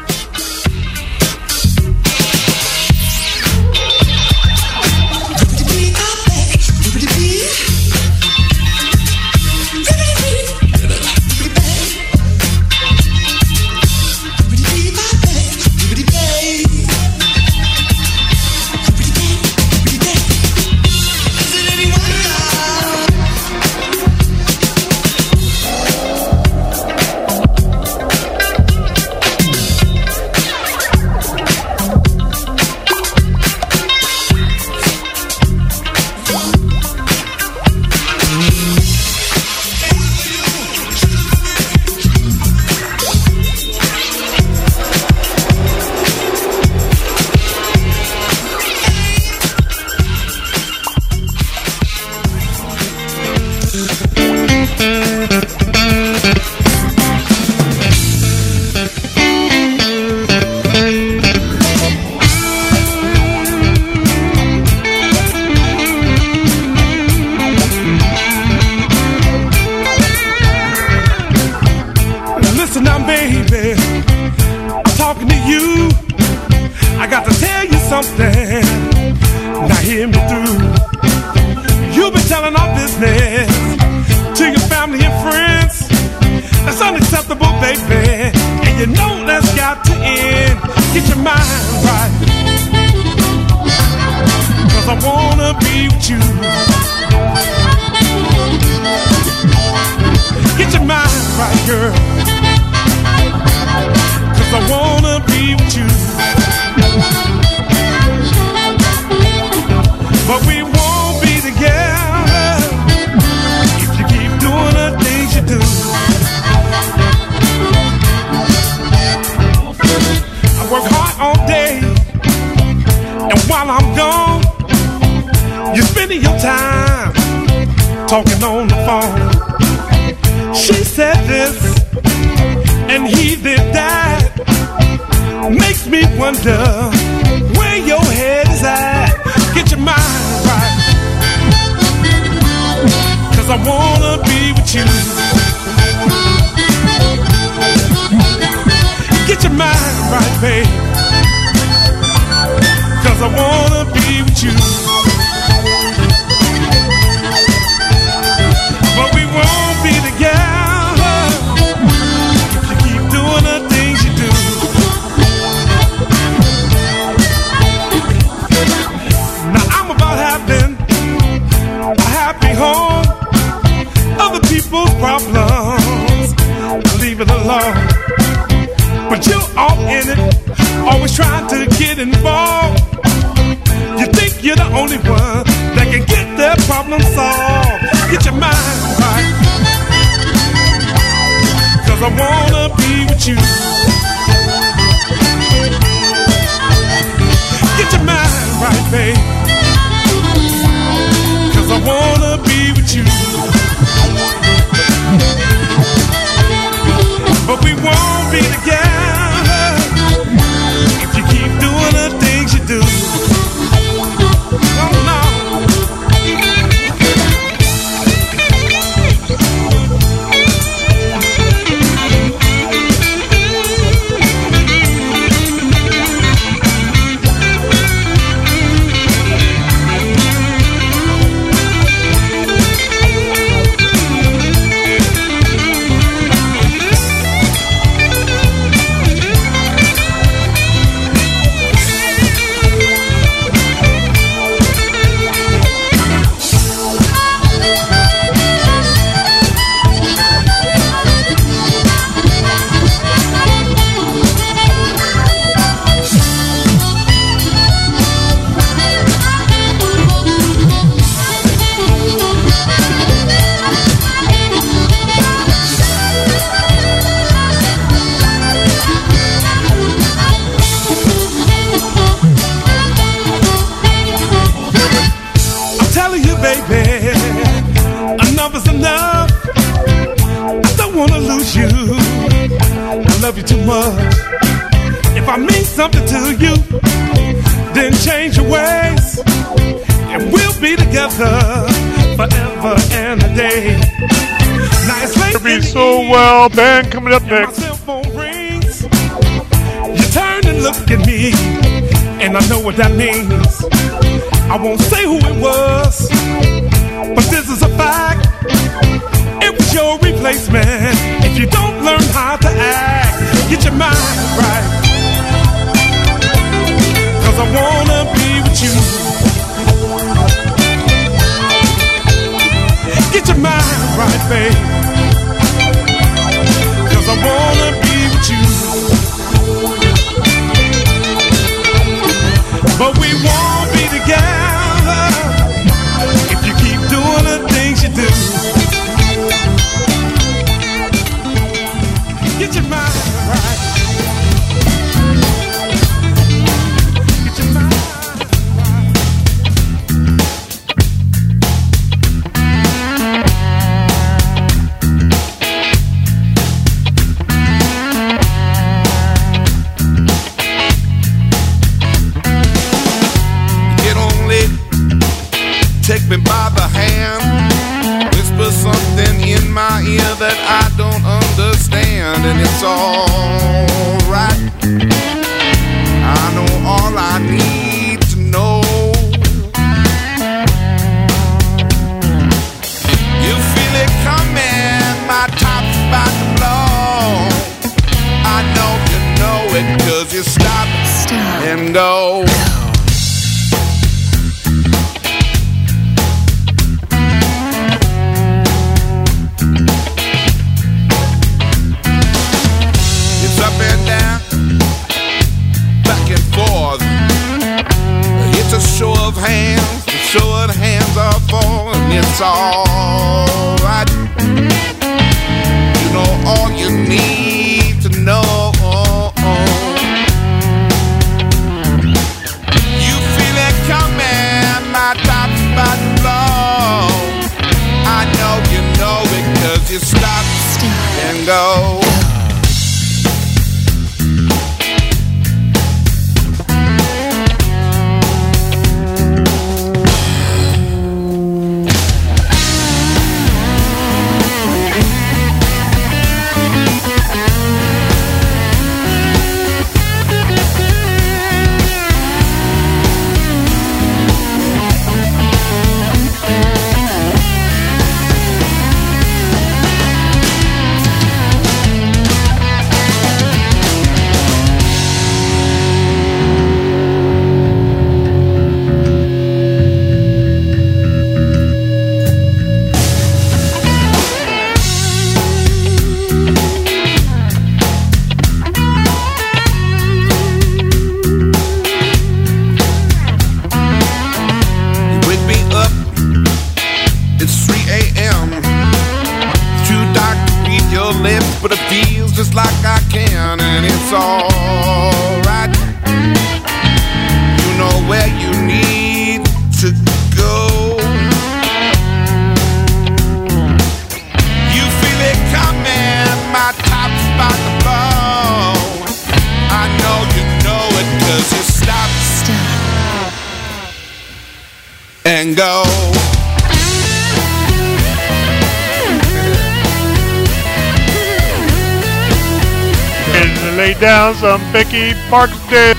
some 524.24 524.40
Vicky 524.52 524.94
Parkston. 525.10 525.74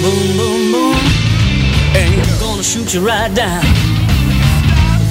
Boom, 0.00 0.36
boom, 0.38 0.72
boom, 0.72 0.96
and 1.94 2.40
gonna 2.40 2.62
shoot 2.62 2.94
you 2.94 3.06
right 3.06 3.34
down, 3.34 3.62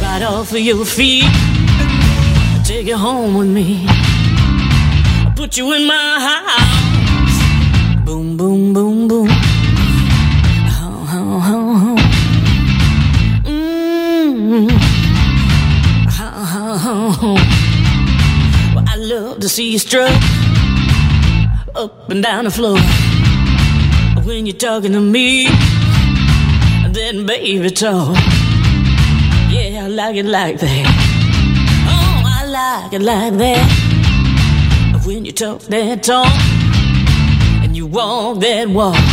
right 0.01 0.23
off 0.23 0.51
of 0.51 0.59
your 0.59 0.83
feet. 0.83 1.25
Take 2.63 2.87
you 2.87 2.97
home 2.97 3.35
with 3.37 3.49
me, 3.49 3.85
put 5.35 5.55
you 5.55 5.71
in 5.73 5.85
my 5.85 6.15
house. 6.19 6.78
up 19.97 20.11
and 22.09 22.21
down 22.21 22.43
the 22.43 22.51
floor. 22.51 22.77
When 24.23 24.45
you're 24.45 24.55
talking 24.55 24.91
to 24.91 25.01
me, 25.01 25.47
then 26.93 27.25
baby 27.25 27.71
talk. 27.71 28.15
Yeah, 29.49 29.85
I 29.85 29.87
like 29.87 30.15
it 30.15 30.25
like 30.25 30.59
that. 30.59 30.85
Oh, 31.87 32.21
I 32.23 32.45
like 32.45 32.93
it 32.93 33.01
like 33.01 33.33
that. 33.37 33.67
When 35.05 35.25
you 35.25 35.31
talk 35.31 35.61
that 35.61 36.03
talk 36.03 36.27
and 37.63 37.75
you 37.75 37.87
walk 37.87 38.41
that 38.41 38.69
walk. 38.69 39.08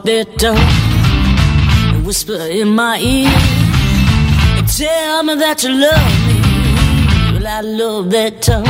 Talk 0.00 0.06
that 0.06 0.38
talk 0.38 0.56
and 1.94 2.06
whisper 2.06 2.34
in 2.34 2.68
my 2.68 2.98
ear 2.98 3.28
and 4.56 4.68
tell 4.68 5.22
me 5.22 5.34
that 5.36 5.62
you 5.62 5.70
love 5.70 6.26
me. 6.26 6.40
Well, 7.34 7.46
I 7.46 7.60
love 7.60 8.10
that 8.10 8.42
talk. 8.42 8.66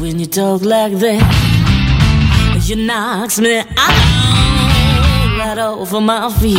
When 0.00 0.18
you 0.18 0.26
talk 0.26 0.62
like 0.62 0.92
that, 0.92 1.22
you 2.64 2.76
knocks 2.76 3.38
me 3.40 3.58
out 3.58 5.38
right 5.38 5.58
off 5.58 5.92
of 5.92 6.02
my 6.02 6.30
feet. 6.38 6.58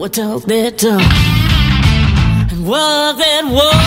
Oh, 0.00 0.08
talk 0.08 0.42
that 0.44 0.78
talk 0.78 1.02
and 2.52 2.66
walk 2.66 3.18
that 3.18 3.44
walk. 3.44 3.77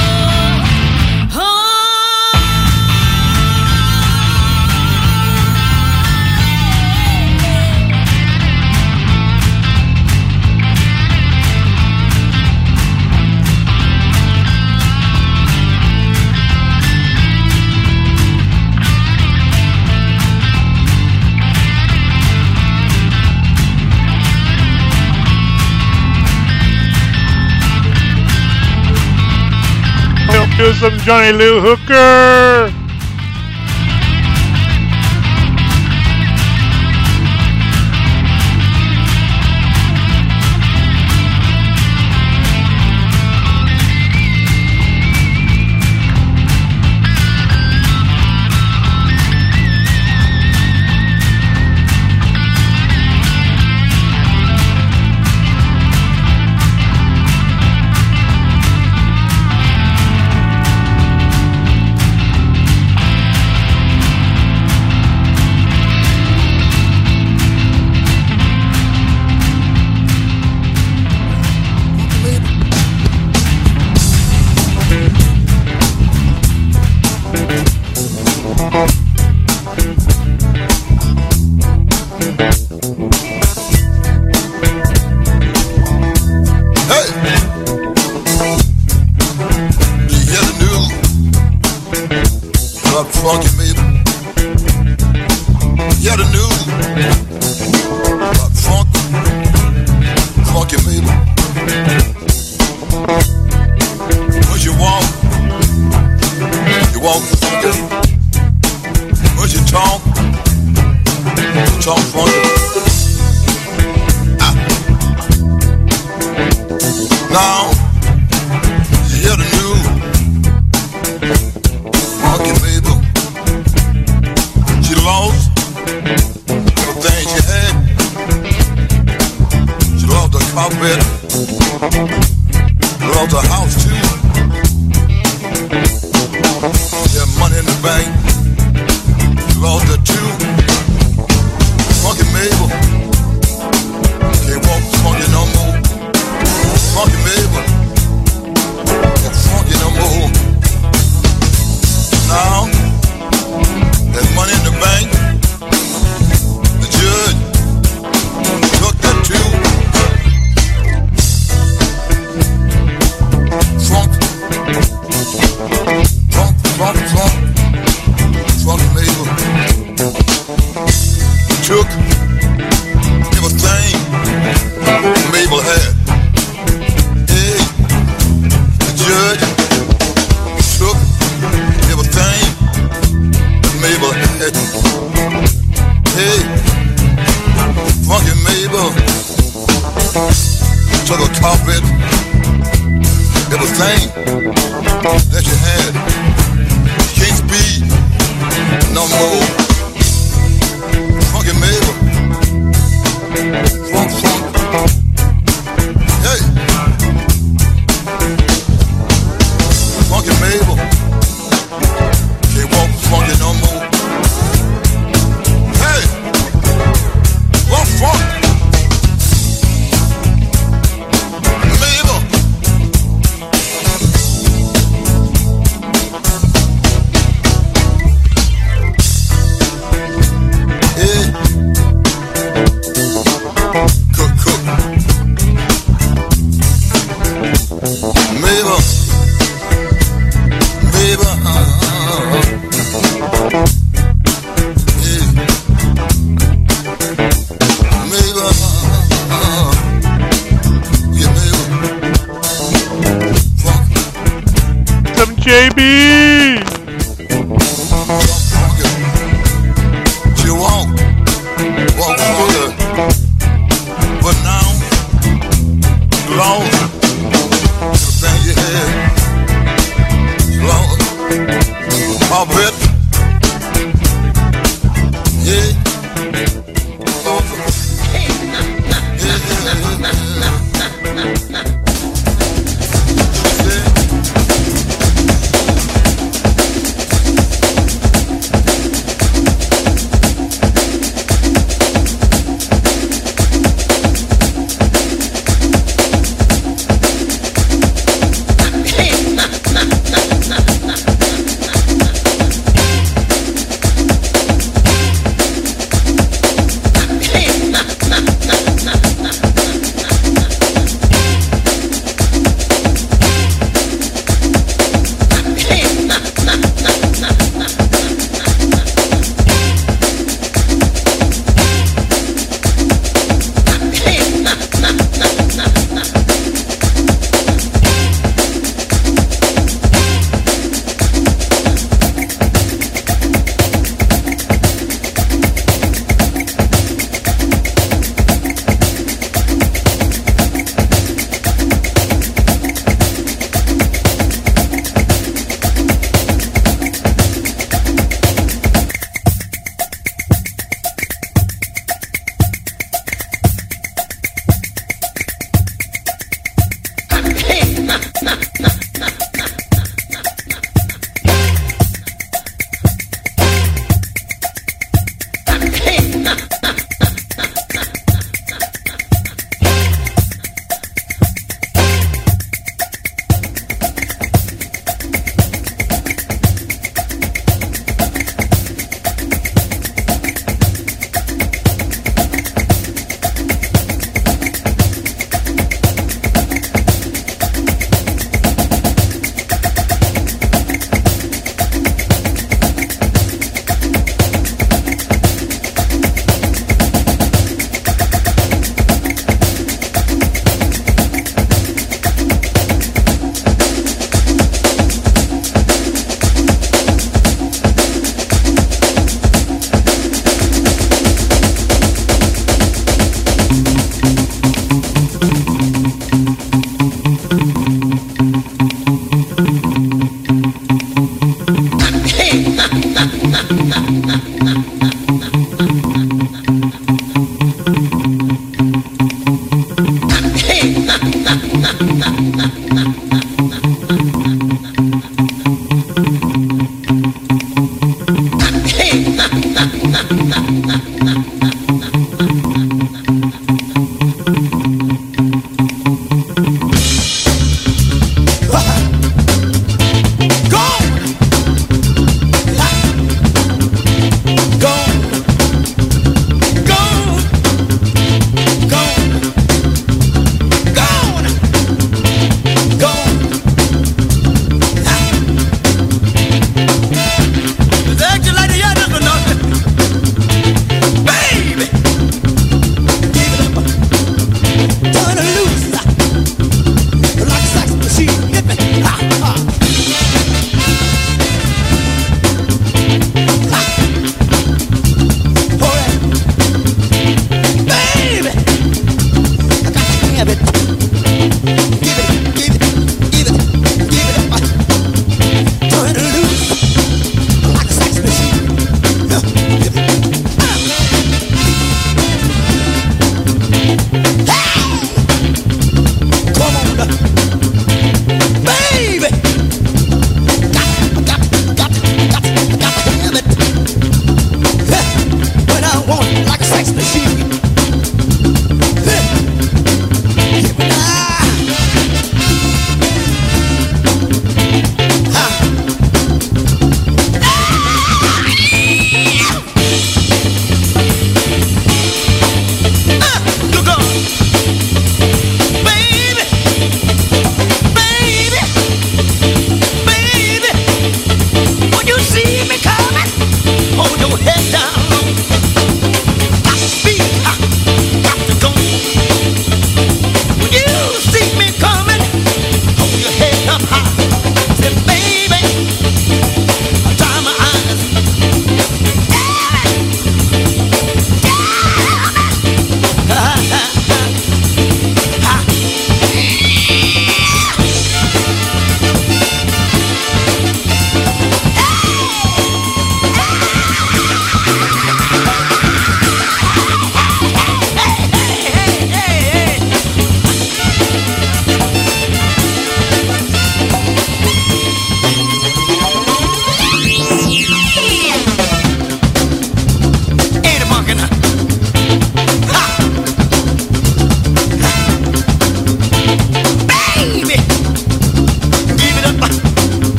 Some 30.81 30.97
John 30.97 31.37
Lee 31.37 31.61
Hooker. 31.61 32.80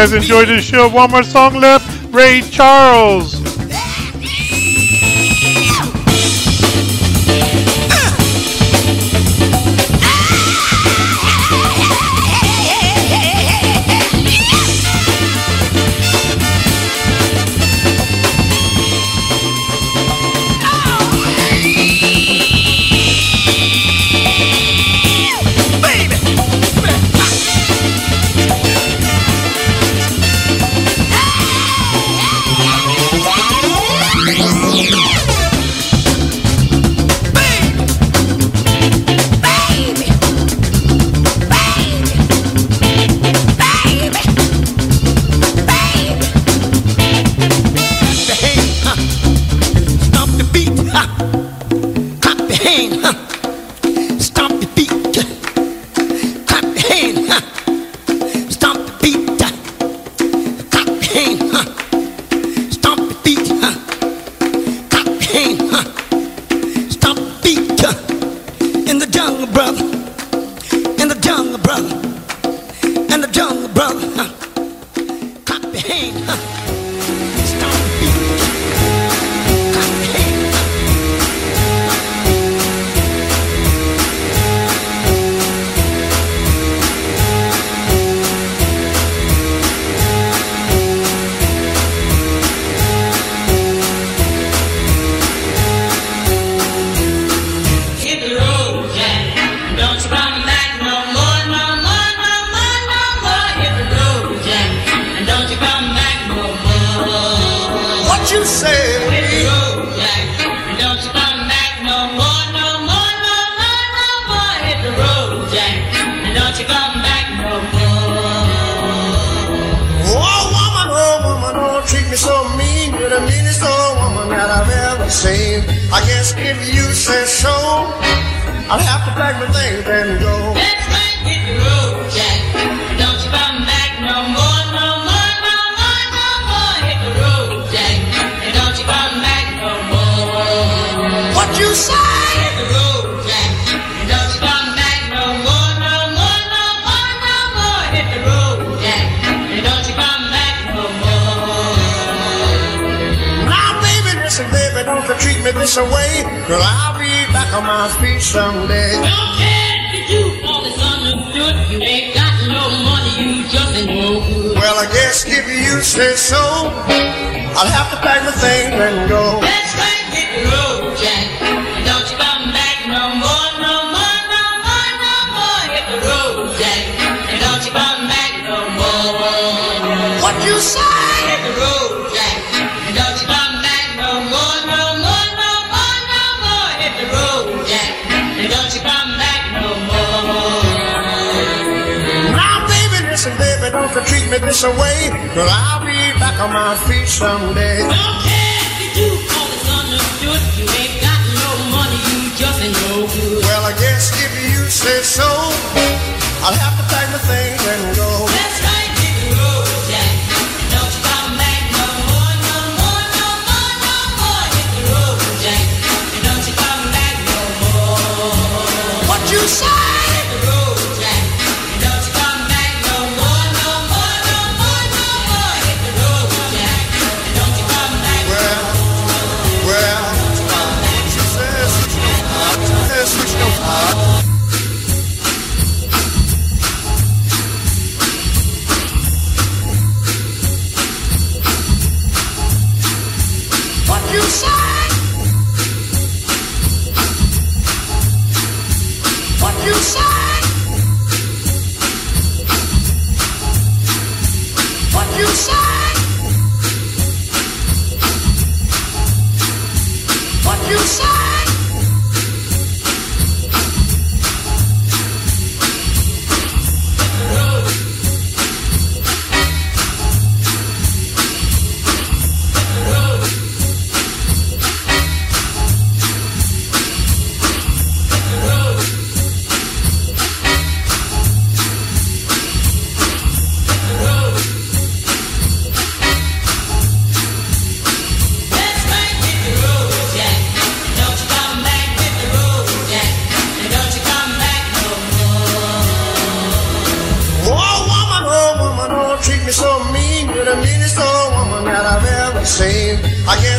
Guys 0.00 0.14
enjoyed 0.14 0.48
this 0.48 0.64
show, 0.64 0.88
one 0.88 1.10
more 1.10 1.22
song 1.22 1.52
left. 1.56 2.10
Ray 2.10 2.40
Charles. 2.40 3.39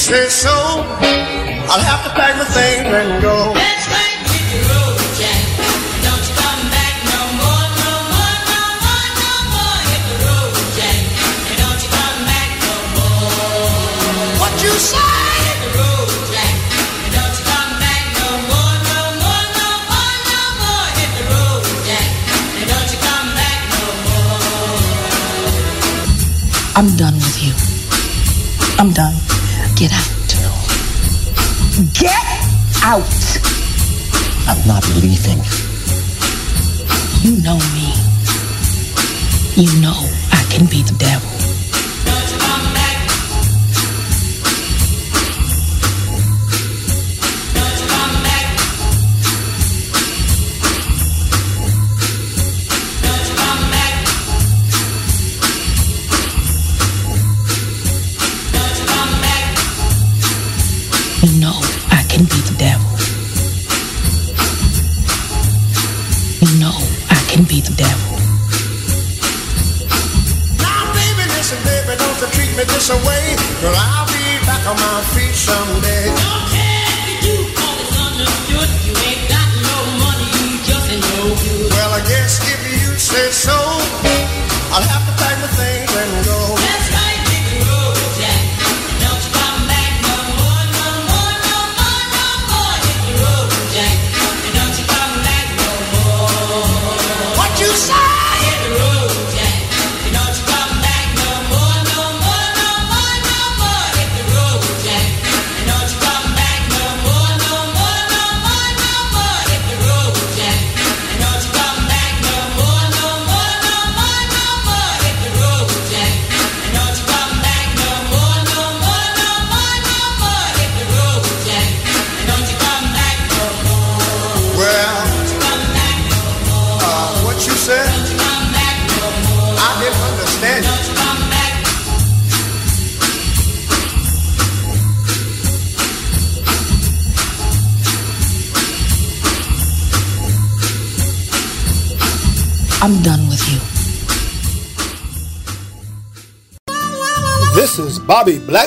Say 0.00 0.28
so, 0.30 0.48
I'll 1.68 1.84
have 1.84 2.02
to 2.04 2.10
pack 2.16 2.34
my 2.38 2.44
things 2.44 2.88
and 2.88 3.20
go. 3.22 3.52
Let's 3.52 3.84
make 3.92 4.20
the 4.48 4.58
road, 4.64 4.96
Jack. 5.20 5.42
Don't 6.06 6.24
you 6.24 6.34
come 6.40 6.62
back 6.72 6.94
no 7.12 7.20
more, 7.40 7.66
no 7.84 7.92
more, 8.08 8.36
no 8.48 8.62
more, 8.80 9.08
no 9.20 9.32
more. 9.52 9.78
Hit 9.92 10.02
the 10.08 10.16
road, 10.24 10.56
Jack. 10.78 11.00
And 11.52 11.56
don't 11.60 11.80
you 11.84 11.90
come 12.00 12.20
back 12.32 12.48
no 12.64 12.74
more. 12.96 14.40
What 14.40 14.54
you 14.64 14.72
say? 14.72 15.04
Hit 15.44 15.58
the 15.68 15.70
road, 15.78 16.10
Jack. 16.32 16.54
And 17.04 17.12
don't 17.20 17.34
you 17.36 17.44
come 17.52 17.72
back 17.84 18.02
no 18.20 18.28
more, 18.50 18.74
no 18.88 19.00
more, 19.20 19.44
no 19.60 19.68
more, 19.84 20.16
no 20.32 20.40
more. 20.64 20.86
Hit 20.96 21.12
the 21.20 21.24
road, 21.28 21.62
Jack. 21.86 22.08
And 22.56 22.66
don't 22.72 22.88
you 22.88 22.98
come 23.04 23.28
back 23.36 23.58
no 23.76 23.84
more. 24.08 24.40
I'm 26.78 26.88
done 26.96 27.09
Get 29.80 29.92
out. 29.92 30.10
Get 31.94 32.84
out. 32.84 33.19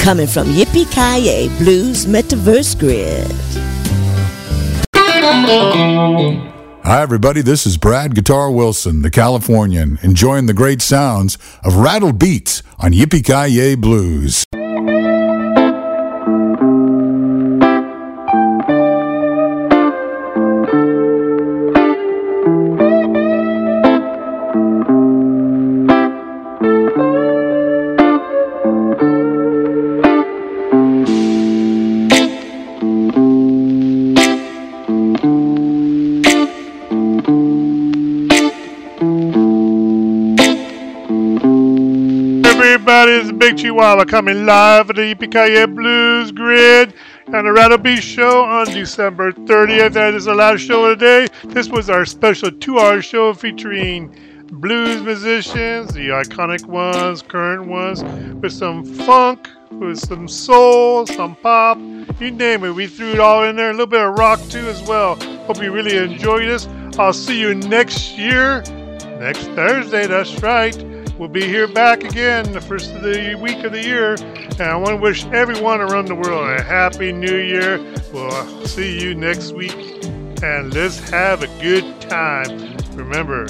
coming 0.00 0.26
from 0.26 0.48
Yippee 0.48 0.90
Kaye 0.90 1.48
Blues 1.58 2.06
Metaverse 2.06 2.78
Grid. 2.78 3.30
Hi, 6.82 7.02
everybody. 7.02 7.42
This 7.42 7.66
is 7.66 7.76
Brad 7.76 8.14
Guitar 8.14 8.50
Wilson, 8.50 9.02
the 9.02 9.10
Californian, 9.10 9.98
enjoying 10.02 10.46
the 10.46 10.54
great 10.54 10.80
sounds 10.80 11.36
of 11.62 11.76
Rattle 11.76 12.12
Beats 12.12 12.62
on 12.78 12.92
Yippee 12.92 13.24
Ki 13.24 13.74
Blues. 13.74 14.44
Chihuahua 43.70 44.04
coming 44.04 44.46
live 44.46 44.90
at 44.90 44.96
the 44.96 45.14
Yippee 45.14 45.76
Blues 45.76 46.32
Grid 46.32 46.92
and 47.28 47.46
the 47.46 47.52
Rattle 47.52 47.78
Show 48.00 48.42
on 48.42 48.66
December 48.66 49.30
30th. 49.30 49.92
That 49.92 50.12
is 50.12 50.24
the 50.24 50.34
last 50.34 50.62
show 50.62 50.86
of 50.86 50.98
the 50.98 51.04
day. 51.04 51.50
This 51.50 51.68
was 51.68 51.88
our 51.88 52.04
special 52.04 52.50
two-hour 52.50 53.00
show 53.00 53.32
featuring 53.32 54.12
blues 54.50 55.00
musicians, 55.02 55.94
the 55.94 56.08
iconic 56.08 56.66
ones, 56.66 57.22
current 57.22 57.68
ones, 57.68 58.02
with 58.42 58.52
some 58.52 58.84
funk, 58.84 59.48
with 59.70 60.00
some 60.00 60.26
soul, 60.26 61.06
some 61.06 61.36
pop, 61.36 61.78
you 62.18 62.32
name 62.32 62.64
it. 62.64 62.72
We 62.72 62.88
threw 62.88 63.12
it 63.12 63.20
all 63.20 63.44
in 63.44 63.54
there. 63.54 63.70
A 63.70 63.72
little 63.72 63.86
bit 63.86 64.00
of 64.00 64.18
rock 64.18 64.40
too 64.48 64.66
as 64.66 64.82
well. 64.82 65.14
Hope 65.44 65.62
you 65.62 65.70
really 65.70 65.96
enjoyed 65.96 66.48
this. 66.48 66.66
I'll 66.98 67.12
see 67.12 67.38
you 67.38 67.54
next 67.54 68.18
year, 68.18 68.62
next 69.20 69.44
Thursday. 69.54 70.08
That's 70.08 70.42
right. 70.42 70.89
We'll 71.20 71.28
be 71.28 71.46
here 71.46 71.68
back 71.68 72.02
again 72.02 72.50
the 72.50 72.62
first 72.62 72.94
of 72.94 73.02
the 73.02 73.34
week 73.34 73.62
of 73.62 73.72
the 73.72 73.84
year. 73.84 74.14
And 74.14 74.62
I 74.62 74.74
want 74.74 74.92
to 74.92 74.96
wish 74.96 75.26
everyone 75.26 75.82
around 75.82 76.06
the 76.06 76.14
world 76.14 76.48
a 76.48 76.62
happy 76.62 77.12
new 77.12 77.36
year. 77.36 77.76
We'll 78.10 78.66
see 78.66 78.98
you 78.98 79.14
next 79.14 79.52
week. 79.52 80.02
And 80.42 80.72
let's 80.72 81.10
have 81.10 81.42
a 81.42 81.46
good 81.60 82.00
time. 82.00 82.74
Remember, 82.92 83.42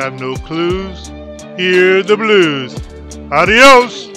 have 0.00 0.18
no 0.18 0.34
clues, 0.34 1.08
hear 1.58 2.02
the 2.02 2.16
blues. 2.16 2.74
Adios! 3.30 4.14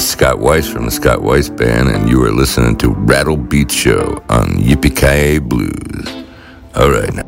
Is 0.00 0.08
Scott 0.08 0.38
Weiss 0.38 0.66
from 0.66 0.86
the 0.86 0.90
Scott 0.90 1.22
Weiss 1.22 1.50
Band, 1.50 1.88
and 1.88 2.08
you 2.08 2.22
are 2.24 2.32
listening 2.32 2.76
to 2.78 2.90
Rattle 2.90 3.36
Beat 3.36 3.70
Show 3.70 4.22
on 4.30 4.46
Yippee 4.56 5.46
Blues. 5.46 6.24
All 6.74 6.90
right, 6.90 7.12
now. 7.12 7.26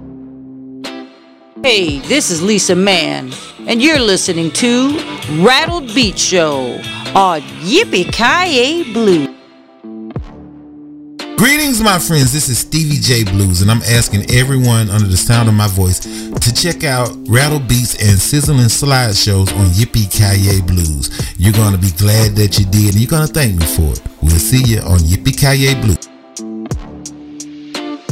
Hey, 1.62 1.98
this 1.98 2.30
is 2.30 2.42
Lisa 2.42 2.74
Mann, 2.74 3.30
and 3.66 3.82
you're 3.82 3.98
listening 3.98 4.50
to 4.52 4.98
Rattled 5.42 5.94
Beat 5.94 6.18
Show 6.18 6.76
on 7.14 7.42
Yippee 7.60 8.94
Blues. 8.94 9.41
Greetings, 11.36 11.80
my 11.82 11.98
friends. 11.98 12.32
This 12.32 12.48
is 12.48 12.58
Stevie 12.58 13.00
J 13.00 13.24
Blues, 13.24 13.62
and 13.62 13.70
I'm 13.70 13.82
asking 13.82 14.30
everyone 14.30 14.90
under 14.90 15.08
the 15.08 15.16
sound 15.16 15.48
of 15.48 15.54
my 15.54 15.66
voice 15.66 16.00
to 16.00 16.54
check 16.54 16.84
out 16.84 17.10
Rattle 17.26 17.58
Beats 17.58 17.94
and 17.94 18.18
Sizzling 18.18 18.66
Slideshows 18.66 19.52
on 19.58 19.66
Yippee 19.70 20.10
Ki 20.10 20.62
Blues. 20.62 21.10
You're 21.38 21.52
going 21.52 21.72
to 21.72 21.78
be 21.78 21.90
glad 21.92 22.36
that 22.36 22.58
you 22.58 22.64
did, 22.66 22.94
and 22.94 23.00
you're 23.00 23.10
going 23.10 23.26
to 23.26 23.32
thank 23.32 23.58
me 23.58 23.66
for 23.66 23.92
it. 23.92 24.02
We'll 24.22 24.38
see 24.38 24.62
you 24.62 24.80
on 24.80 25.00
Yippee 25.00 25.36
Ki 25.36 25.74
Blues. 25.80 26.08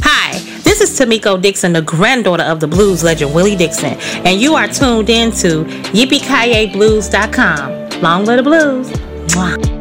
Hi, 0.03 0.37
this 0.63 0.81
is 0.81 0.99
Tamiko 0.99 1.41
Dixon, 1.41 1.73
the 1.73 1.81
granddaughter 1.81 2.43
of 2.43 2.59
the 2.59 2.67
blues 2.67 3.03
legend 3.03 3.33
Willie 3.33 3.55
Dixon, 3.55 3.93
and 4.25 4.41
you 4.41 4.55
are 4.55 4.67
tuned 4.67 5.09
in 5.09 5.31
to 5.33 5.63
yippee 5.93 6.73
Blues.com. 6.73 8.01
Long 8.01 8.25
live 8.25 8.37
the 8.37 8.43
blues. 8.43 8.89
Mwah. 9.33 9.80